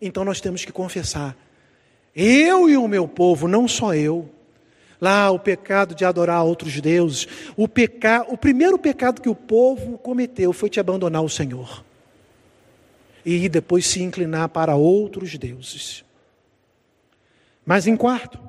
Então 0.01 0.23
nós 0.23 0.39
temos 0.39 0.63
que 0.63 0.71
confessar. 0.71 1.35
Eu 2.15 2.69
e 2.69 2.77
o 2.77 2.87
meu 2.87 3.07
povo, 3.07 3.45
não 3.45 3.67
só 3.67 3.93
eu, 3.93 4.29
Lá 5.01 5.31
o 5.31 5.39
pecado 5.39 5.95
de 5.95 6.03
adorar 6.03 6.43
outros 6.43 6.79
deuses. 6.81 7.27
O, 7.55 7.67
peca... 7.67 8.25
o 8.27 8.37
primeiro 8.37 8.77
pecado 8.77 9.21
que 9.21 9.29
o 9.29 9.35
povo 9.35 9.97
cometeu 9.97 10.51
foi 10.51 10.69
te 10.69 10.79
abandonar 10.79 11.23
o 11.23 11.29
Senhor. 11.29 11.83
E 13.25 13.47
depois 13.47 13.85
se 13.85 14.01
inclinar 14.01 14.49
para 14.49 14.75
outros 14.75 15.37
deuses. 15.37 16.03
Mas 17.65 17.87
em 17.87 17.95
quarto, 17.95 18.39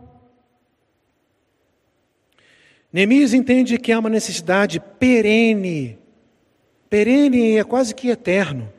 Neemias 2.92 3.32
entende 3.32 3.78
que 3.78 3.92
há 3.92 3.98
uma 3.98 4.08
necessidade 4.08 4.80
perene, 4.98 5.98
perene 6.88 7.56
é 7.56 7.64
quase 7.64 7.94
que 7.94 8.08
eterno, 8.08 8.72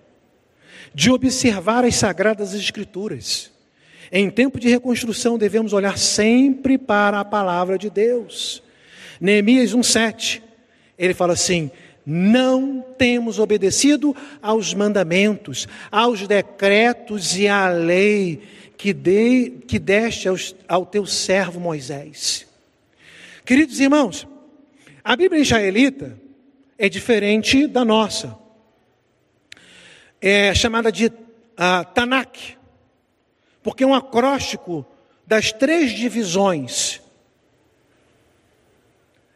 de 0.94 1.10
observar 1.10 1.86
as 1.86 1.96
sagradas 1.96 2.54
escrituras. 2.54 3.51
Em 4.12 4.30
tempo 4.30 4.60
de 4.60 4.68
reconstrução, 4.68 5.38
devemos 5.38 5.72
olhar 5.72 5.98
sempre 5.98 6.78
para 6.78 7.22
a 7.22 7.26
palavra 7.26 7.78
de 7.78 7.90
Deus. 7.90 8.62
Neemias 9.22 9.74
1,7, 9.74 10.42
ele 10.98 11.14
fala 11.14 11.32
assim: 11.32 11.72
não 12.06 12.82
temos 12.98 13.40
obedecido 13.40 14.14
aos 14.42 14.74
mandamentos, 14.74 15.68
aos 15.90 16.28
decretos 16.28 17.38
e 17.38 17.48
à 17.48 17.70
lei 17.70 18.42
que, 18.78 18.92
de, 18.92 19.52
que 19.66 19.80
deste 19.80 20.28
aos, 20.28 20.56
ao 20.68 20.86
teu 20.86 21.06
servo 21.06 21.60
Moisés. 21.60 22.46
Queridos 23.46 23.80
irmãos, 23.80 24.28
a 25.04 25.16
Bíblia 25.16 25.42
israelita 25.42 26.18
é 26.78 26.90
diferente 26.90 27.66
da 27.66 27.86
nossa. 27.86 28.38
É 30.20 30.54
chamada 30.54 30.92
de 30.92 31.08
uh, 31.08 31.12
Tanakh 31.94 32.61
porque 33.64 33.84
é 33.84 33.88
um 33.88 33.94
acróstico 33.94 34.86
das 35.26 35.52
três 35.52 35.92
divisões. 35.92 37.02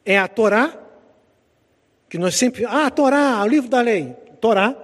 É 0.05 0.17
a 0.17 0.27
Torá, 0.27 0.77
que 2.09 2.17
nós 2.17 2.35
sempre. 2.35 2.65
Ah, 2.65 2.87
a 2.87 2.91
Torá, 2.91 3.43
o 3.43 3.47
livro 3.47 3.69
da 3.69 3.81
lei. 3.81 4.15
Torá, 4.39 4.75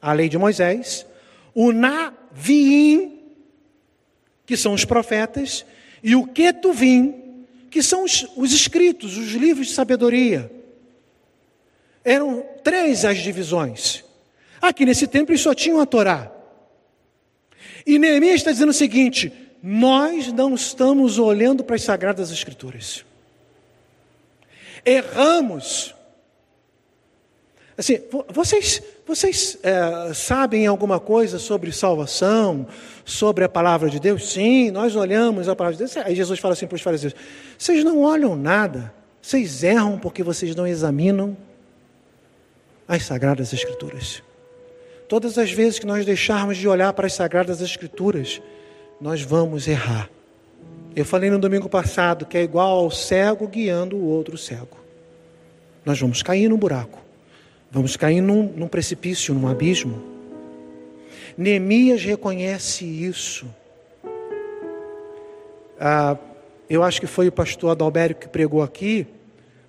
a 0.00 0.12
lei 0.12 0.28
de 0.28 0.38
Moisés. 0.38 1.06
O 1.54 1.72
Naviim, 1.72 3.20
que 4.44 4.56
são 4.56 4.72
os 4.72 4.84
profetas. 4.84 5.64
E 6.02 6.14
o 6.14 6.26
Ketuvim, 6.26 7.44
que 7.70 7.82
são 7.82 8.04
os, 8.04 8.26
os 8.36 8.52
escritos, 8.52 9.16
os 9.16 9.32
livros 9.32 9.68
de 9.68 9.74
sabedoria. 9.74 10.50
Eram 12.04 12.44
três 12.62 13.04
as 13.04 13.18
divisões. 13.18 14.04
Aqui 14.60 14.84
nesse 14.84 15.06
templo 15.06 15.36
só 15.36 15.54
tinha 15.54 15.80
a 15.80 15.86
Torá. 15.86 16.32
E 17.86 17.98
Neemias 17.98 18.36
está 18.36 18.50
dizendo 18.50 18.70
o 18.70 18.74
seguinte: 18.74 19.32
nós 19.62 20.32
não 20.32 20.54
estamos 20.54 21.18
olhando 21.18 21.62
para 21.62 21.76
as 21.76 21.82
Sagradas 21.82 22.30
Escrituras. 22.30 23.04
Erramos. 24.84 25.94
Assim, 27.78 28.00
vocês, 28.30 28.82
vocês 29.06 29.58
é, 29.62 30.14
sabem 30.14 30.66
alguma 30.66 30.98
coisa 30.98 31.38
sobre 31.38 31.70
salvação, 31.72 32.66
sobre 33.04 33.44
a 33.44 33.48
palavra 33.48 33.90
de 33.90 34.00
Deus? 34.00 34.30
Sim, 34.32 34.70
nós 34.70 34.96
olhamos 34.96 35.48
a 35.48 35.54
palavra 35.54 35.76
de 35.76 35.84
Deus. 35.84 35.96
Aí 35.98 36.14
Jesus 36.14 36.40
fala 36.40 36.54
assim 36.54 36.66
para 36.66 36.76
os 36.76 36.82
fariseus: 36.82 37.14
vocês 37.58 37.84
não 37.84 38.02
olham 38.02 38.34
nada, 38.34 38.92
vocês 39.20 39.62
erram 39.62 39.98
porque 39.98 40.22
vocês 40.22 40.56
não 40.56 40.66
examinam 40.66 41.36
as 42.88 43.04
Sagradas 43.04 43.52
Escrituras. 43.52 44.22
Todas 45.08 45.38
as 45.38 45.52
vezes 45.52 45.78
que 45.78 45.86
nós 45.86 46.04
deixarmos 46.04 46.56
de 46.56 46.66
olhar 46.66 46.92
para 46.92 47.06
as 47.06 47.12
Sagradas 47.12 47.60
Escrituras, 47.60 48.42
nós 49.00 49.22
vamos 49.22 49.68
errar. 49.68 50.10
Eu 50.96 51.04
falei 51.04 51.30
no 51.30 51.38
domingo 51.38 51.68
passado 51.68 52.26
que 52.26 52.36
é 52.36 52.42
igual 52.42 52.78
ao 52.78 52.90
cego 52.90 53.46
guiando 53.46 53.96
o 53.96 54.04
outro 54.04 54.36
cego. 54.36 54.76
Nós 55.84 56.00
vamos 56.00 56.22
cair 56.22 56.48
num 56.48 56.56
buraco, 56.56 56.98
vamos 57.70 57.96
cair 57.96 58.20
num, 58.20 58.42
num 58.42 58.66
precipício, 58.66 59.32
num 59.32 59.46
abismo. 59.46 60.02
Neemias 61.38 62.02
reconhece 62.02 62.84
isso. 62.84 63.46
Ah, 65.78 66.16
eu 66.68 66.82
acho 66.82 67.00
que 67.00 67.06
foi 67.06 67.28
o 67.28 67.32
pastor 67.32 67.70
Adalberto 67.70 68.22
que 68.22 68.28
pregou 68.28 68.62
aqui, 68.62 69.06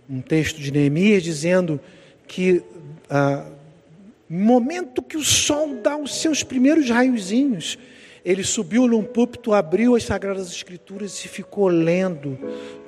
um 0.09 0.21
texto 0.21 0.59
de 0.59 0.71
Neemias, 0.71 1.21
dizendo 1.21 1.79
que 2.25 2.63
ah, 3.09 3.45
momento 4.29 5.01
que 5.01 5.17
o 5.17 5.23
sol 5.23 5.75
dá 5.81 5.95
os 5.95 6.21
seus 6.21 6.43
primeiros 6.43 6.89
raiozinhos, 6.89 7.77
ele 8.25 8.43
subiu 8.43 8.87
num 8.87 9.03
púlpito, 9.03 9.53
abriu 9.53 9.95
as 9.95 10.03
Sagradas 10.03 10.51
Escrituras 10.51 11.23
e 11.23 11.27
ficou 11.29 11.67
lendo 11.67 12.37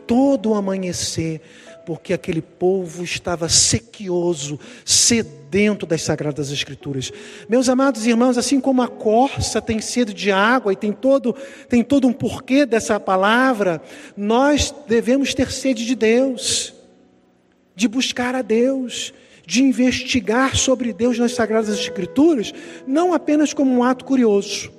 todo 0.06 0.50
o 0.50 0.56
amanhecer, 0.56 1.40
porque 1.86 2.14
aquele 2.14 2.42
povo 2.42 3.04
estava 3.04 3.48
sequioso, 3.48 4.60
sedento 4.84 5.86
das 5.86 6.02
Sagradas 6.02 6.52
Escrituras. 6.52 7.12
Meus 7.48 7.70
amados 7.70 8.06
irmãos, 8.06 8.38
assim 8.38 8.60
como 8.60 8.82
a 8.82 8.88
corça 8.88 9.62
tem 9.62 9.80
sede 9.80 10.14
de 10.14 10.30
água 10.30 10.74
e 10.74 10.76
tem 10.76 10.92
todo, 10.92 11.34
tem 11.70 11.84
todo 11.84 12.08
um 12.08 12.12
porquê 12.14 12.66
dessa 12.66 13.00
palavra, 13.00 13.82
nós 14.18 14.74
devemos 14.88 15.34
ter 15.34 15.52
sede 15.52 15.86
de 15.86 15.96
Deus, 15.96 16.74
de 17.76 17.88
buscar 17.88 18.36
a 18.36 18.42
Deus 18.42 19.14
de 19.50 19.64
investigar 19.64 20.56
sobre 20.56 20.94
Deus 20.94 21.18
nas 21.18 21.32
Sagradas 21.32 21.74
Escrituras, 21.74 22.54
não 22.86 23.16
apenas 23.16 23.52
como 23.52 23.72
um 23.72 23.84
ato 23.84 24.06
curioso, 24.06 24.72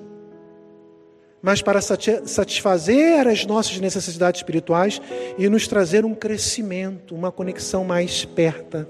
mas 1.42 1.60
para 1.60 1.80
satisfazer 1.80 3.26
as 3.26 3.44
nossas 3.44 3.80
necessidades 3.80 4.38
espirituais 4.38 5.02
e 5.36 5.48
nos 5.48 5.66
trazer 5.66 6.04
um 6.04 6.14
crescimento, 6.14 7.16
uma 7.16 7.32
conexão 7.32 7.84
mais 7.84 8.24
perto 8.24 8.86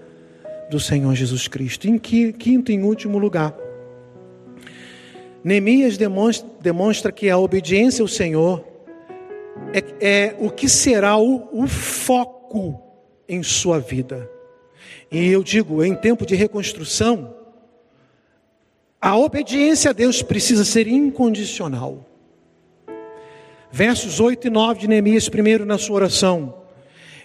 do 0.69 0.79
Senhor 0.79 1.15
Jesus 1.15 1.49
Cristo. 1.49 1.89
Em 1.89 1.97
quinto 1.97 2.71
e 2.71 2.79
último 2.79 3.17
lugar, 3.17 3.57
Neemias 5.43 5.97
demonstra, 5.97 6.47
demonstra 6.61 7.11
que 7.11 7.31
a 7.31 7.39
obediência 7.39 8.03
ao 8.03 8.09
Senhor 8.09 8.63
é, 9.73 10.07
é 10.07 10.37
o 10.39 10.51
que 10.51 10.69
será 10.69 11.17
o, 11.17 11.49
o 11.51 11.67
foco 11.67 12.79
em 13.27 13.43
sua 13.43 13.81
vida. 13.81 14.29
E 15.11 15.29
eu 15.29 15.43
digo, 15.43 15.83
em 15.85 15.95
tempo 15.95 16.25
de 16.25 16.35
reconstrução, 16.35 17.35
a 19.01 19.17
obediência 19.17 19.91
a 19.91 19.95
Deus 19.95 20.23
precisa 20.23 20.65
ser 20.65 20.87
incondicional. 20.87 22.07
Versos 23.73 24.21
8 24.21 24.47
e 24.47 24.51
9 24.51 24.81
de 24.81 24.89
Neemias, 24.89 25.29
primeiro 25.29 25.65
na 25.65 25.79
sua 25.79 25.97
oração, 25.97 26.55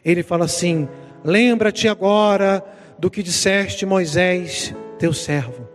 ele 0.04 0.24
fala 0.24 0.46
assim: 0.46 0.88
Lembra-te 1.24 1.88
agora 1.88 2.64
do 2.98 3.10
que 3.10 3.22
disseste, 3.22 3.86
Moisés, 3.86 4.74
teu 4.98 5.12
servo. 5.14 5.68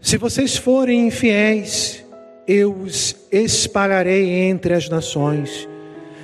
Se 0.00 0.16
vocês 0.16 0.56
forem 0.56 1.06
infiéis, 1.06 2.04
eu 2.46 2.72
os 2.72 3.14
espalharei 3.30 4.28
entre 4.42 4.74
as 4.74 4.88
nações. 4.88 5.68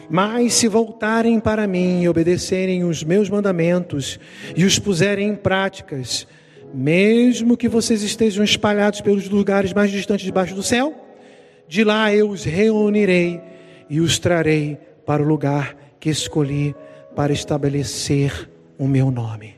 Mas 0.09 0.54
se 0.54 0.68
voltarem 0.68 1.40
para 1.40 1.66
mim 1.66 2.02
e 2.02 2.09
obedecerem 2.09 2.84
os 2.84 3.02
meus 3.02 3.28
mandamentos 3.28 4.18
e 4.57 4.64
os 4.64 4.78
puserem 4.78 5.28
em 5.28 5.34
práticas, 5.34 6.26
mesmo 6.72 7.57
que 7.57 7.68
vocês 7.68 8.02
estejam 8.02 8.44
espalhados 8.44 9.00
pelos 9.00 9.28
lugares 9.28 9.72
mais 9.72 9.90
distantes 9.90 10.24
debaixo 10.24 10.54
do 10.54 10.62
céu, 10.62 10.94
de 11.68 11.82
lá 11.82 12.14
eu 12.14 12.30
os 12.30 12.44
reunirei 12.44 13.40
e 13.88 14.00
os 14.00 14.18
trarei 14.18 14.78
para 15.04 15.22
o 15.22 15.26
lugar 15.26 15.76
que 15.98 16.09
escolhi 16.09 16.74
para 17.14 17.32
estabelecer 17.32 18.48
o 18.78 18.86
meu 18.86 19.11
nome. 19.11 19.57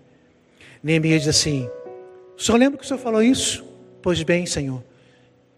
Neemias 0.82 1.22
diz 1.22 1.28
assim: 1.28 1.68
o 2.38 2.40
senhor 2.40 2.58
lembra 2.58 2.78
que 2.78 2.84
o 2.84 2.86
senhor 2.86 3.00
falou 3.00 3.20
isso? 3.20 3.64
Pois 4.00 4.22
bem, 4.22 4.46
Senhor, 4.46 4.82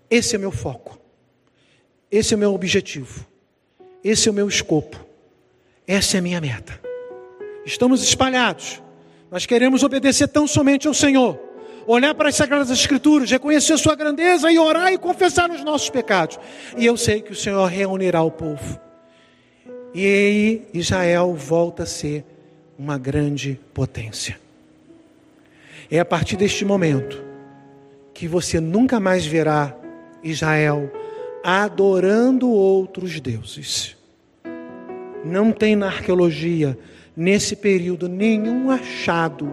esse 0.08 0.34
é 0.34 0.38
meu 0.38 0.50
foco, 0.50 0.98
esse 2.10 2.32
é 2.32 2.36
o 2.36 2.40
meu 2.40 2.54
objetivo, 2.54 3.26
esse 4.02 4.28
é 4.28 4.32
o 4.32 4.34
meu 4.34 4.48
escopo, 4.48 4.96
essa 5.86 6.16
é 6.16 6.18
a 6.18 6.22
minha 6.22 6.40
meta. 6.40 6.80
Estamos 7.64 8.02
espalhados, 8.02 8.82
nós 9.30 9.46
queremos 9.46 9.82
obedecer 9.82 10.28
tão 10.28 10.46
somente 10.46 10.88
ao 10.88 10.94
Senhor, 10.94 11.38
olhar 11.86 12.14
para 12.14 12.28
as 12.28 12.34
Sagradas 12.34 12.70
Escrituras, 12.70 13.30
reconhecer 13.30 13.74
a 13.74 13.78
Sua 13.78 13.94
grandeza 13.94 14.50
e 14.50 14.58
orar 14.58 14.92
e 14.92 14.98
confessar 14.98 15.50
os 15.50 15.62
nossos 15.62 15.90
pecados. 15.90 16.38
E 16.76 16.86
eu 16.86 16.96
sei 16.96 17.20
que 17.20 17.32
o 17.32 17.36
Senhor 17.36 17.66
reunirá 17.66 18.22
o 18.22 18.30
povo. 18.30 18.80
E 19.92 20.04
aí 20.04 20.68
Israel 20.72 21.34
volta 21.34 21.82
a 21.82 21.86
ser 21.86 22.24
uma 22.78 22.96
grande 22.96 23.60
potência. 23.74 24.38
É 25.90 25.98
a 25.98 26.04
partir 26.04 26.36
deste 26.36 26.64
momento 26.64 27.22
que 28.14 28.28
você 28.28 28.60
nunca 28.60 29.00
mais 29.00 29.26
verá 29.26 29.74
Israel 30.22 30.90
adorando 31.42 32.50
outros 32.50 33.20
deuses. 33.20 33.96
Não 35.24 35.52
tem 35.52 35.76
na 35.76 35.86
arqueologia, 35.86 36.78
nesse 37.16 37.54
período, 37.54 38.08
nenhum 38.08 38.70
achado 38.70 39.50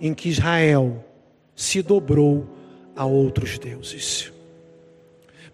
em 0.00 0.14
que 0.14 0.28
Israel 0.28 1.04
se 1.54 1.82
dobrou 1.82 2.46
a 2.96 3.04
outros 3.04 3.58
deuses. 3.58 4.32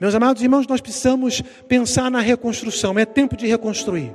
Meus 0.00 0.14
amados 0.14 0.42
irmãos, 0.42 0.66
nós 0.66 0.80
precisamos 0.80 1.42
pensar 1.66 2.10
na 2.10 2.20
reconstrução. 2.20 2.96
É 2.98 3.04
tempo 3.04 3.36
de 3.36 3.46
reconstruir, 3.46 4.14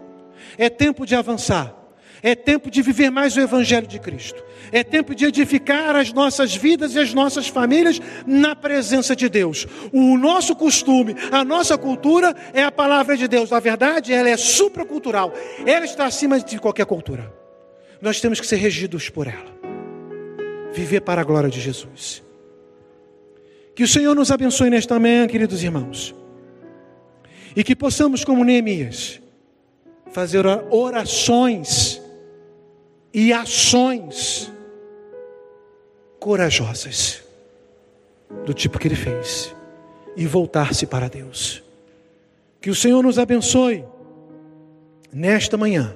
é 0.57 0.69
tempo 0.69 1.05
de 1.05 1.15
avançar. 1.15 1.82
É 2.25 2.35
tempo 2.35 2.71
de 2.71 2.81
viver 2.81 3.09
mais 3.09 3.35
o 3.35 3.41
Evangelho 3.41 3.85
de 3.85 3.99
Cristo. 3.99 4.41
É 4.71 4.81
tempo 4.81 5.13
de 5.13 5.25
edificar 5.25 5.93
as 5.93 6.13
nossas 6.13 6.55
vidas 6.55 6.95
e 6.95 6.99
as 6.99 7.13
nossas 7.13 7.49
famílias 7.49 7.99
na 8.25 8.55
presença 8.55 9.13
de 9.13 9.27
Deus. 9.27 9.67
O 9.91 10.17
nosso 10.17 10.55
costume, 10.55 11.17
a 11.29 11.43
nossa 11.43 11.77
cultura 11.77 12.33
é 12.53 12.63
a 12.63 12.71
palavra 12.71 13.17
de 13.17 13.27
Deus. 13.27 13.49
Na 13.49 13.59
verdade, 13.59 14.13
ela 14.13 14.29
é 14.29 14.37
supracultural. 14.37 15.33
Ela 15.65 15.83
está 15.83 16.05
acima 16.05 16.39
de 16.39 16.57
qualquer 16.59 16.85
cultura. 16.85 17.29
Nós 18.01 18.21
temos 18.21 18.39
que 18.39 18.47
ser 18.47 18.55
regidos 18.55 19.09
por 19.09 19.27
ela. 19.27 19.53
Viver 20.71 21.01
para 21.01 21.19
a 21.19 21.25
glória 21.25 21.49
de 21.49 21.59
Jesus. 21.59 22.23
Que 23.75 23.83
o 23.83 23.87
Senhor 23.87 24.15
nos 24.15 24.31
abençoe 24.31 24.69
nesta 24.69 24.97
manhã, 24.97 25.27
queridos 25.27 25.61
irmãos. 25.61 26.15
E 27.53 27.65
que 27.65 27.75
possamos, 27.75 28.23
como 28.23 28.45
Neemias, 28.45 29.21
fazer 30.09 30.45
orações 30.71 32.01
e 33.13 33.31
ações 33.31 34.51
corajosas, 36.19 37.21
do 38.45 38.53
tipo 38.53 38.79
que 38.79 38.87
ele 38.87 38.95
fez, 38.95 39.53
e 40.15 40.25
voltar-se 40.25 40.85
para 40.85 41.09
Deus. 41.09 41.61
Que 42.59 42.69
o 42.69 42.75
Senhor 42.75 43.03
nos 43.03 43.19
abençoe 43.19 43.83
nesta 45.11 45.57
manhã 45.57 45.95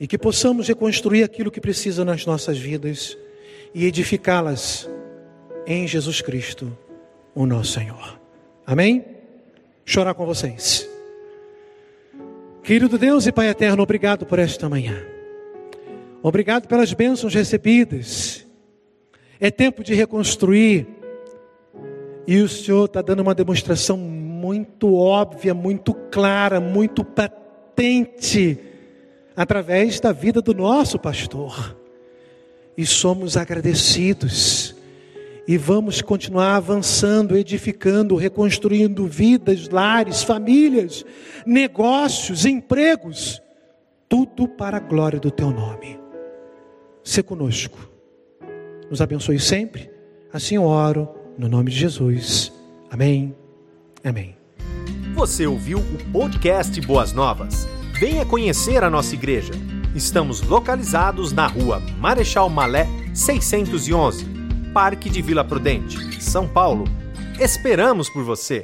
e 0.00 0.06
que 0.06 0.18
possamos 0.18 0.66
reconstruir 0.66 1.22
aquilo 1.22 1.50
que 1.50 1.60
precisa 1.60 2.04
nas 2.04 2.24
nossas 2.24 2.58
vidas 2.58 3.16
e 3.74 3.84
edificá-las 3.84 4.88
em 5.66 5.86
Jesus 5.86 6.22
Cristo, 6.22 6.76
o 7.34 7.46
nosso 7.46 7.74
Senhor. 7.74 8.18
Amém? 8.66 9.04
Chorar 9.84 10.14
com 10.14 10.24
vocês. 10.24 10.88
Querido 12.62 12.98
Deus 12.98 13.26
e 13.26 13.32
Pai 13.32 13.48
eterno, 13.48 13.82
obrigado 13.82 14.24
por 14.24 14.38
esta 14.38 14.68
manhã. 14.68 15.19
Obrigado 16.22 16.68
pelas 16.68 16.92
bênçãos 16.92 17.34
recebidas. 17.34 18.46
É 19.40 19.50
tempo 19.50 19.82
de 19.82 19.94
reconstruir. 19.94 20.86
E 22.26 22.40
o 22.40 22.48
Senhor 22.48 22.84
está 22.84 23.00
dando 23.00 23.20
uma 23.20 23.34
demonstração 23.34 23.96
muito 23.96 24.94
óbvia, 24.94 25.54
muito 25.54 25.94
clara, 25.94 26.60
muito 26.60 27.02
patente, 27.02 28.58
através 29.34 29.98
da 29.98 30.12
vida 30.12 30.42
do 30.42 30.52
nosso 30.52 30.98
pastor. 30.98 31.76
E 32.76 32.84
somos 32.84 33.36
agradecidos. 33.36 34.76
E 35.48 35.56
vamos 35.56 36.02
continuar 36.02 36.56
avançando, 36.56 37.36
edificando, 37.36 38.14
reconstruindo 38.14 39.06
vidas, 39.06 39.68
lares, 39.70 40.22
famílias, 40.22 41.04
negócios, 41.46 42.44
empregos, 42.44 43.42
tudo 44.06 44.46
para 44.46 44.76
a 44.76 44.80
glória 44.80 45.18
do 45.18 45.30
Teu 45.30 45.50
nome 45.50 45.99
ser 47.02 47.22
conosco. 47.22 47.78
Nos 48.90 49.00
abençoe 49.00 49.38
sempre. 49.38 49.90
Assim 50.32 50.56
eu 50.56 50.64
oro, 50.64 51.08
no 51.38 51.48
nome 51.48 51.70
de 51.70 51.76
Jesus. 51.76 52.52
Amém. 52.90 53.34
Amém. 54.04 54.36
Você 55.14 55.46
ouviu 55.46 55.78
o 55.78 56.12
podcast 56.12 56.80
Boas 56.80 57.12
Novas? 57.12 57.68
Venha 57.98 58.24
conhecer 58.24 58.82
a 58.82 58.90
nossa 58.90 59.14
igreja. 59.14 59.52
Estamos 59.94 60.40
localizados 60.40 61.32
na 61.32 61.46
rua 61.46 61.82
Marechal 61.98 62.48
Malé 62.48 62.86
611, 63.12 64.24
Parque 64.72 65.10
de 65.10 65.20
Vila 65.20 65.44
Prudente, 65.44 66.22
São 66.22 66.48
Paulo. 66.48 66.84
Esperamos 67.38 68.08
por 68.08 68.24
você! 68.24 68.62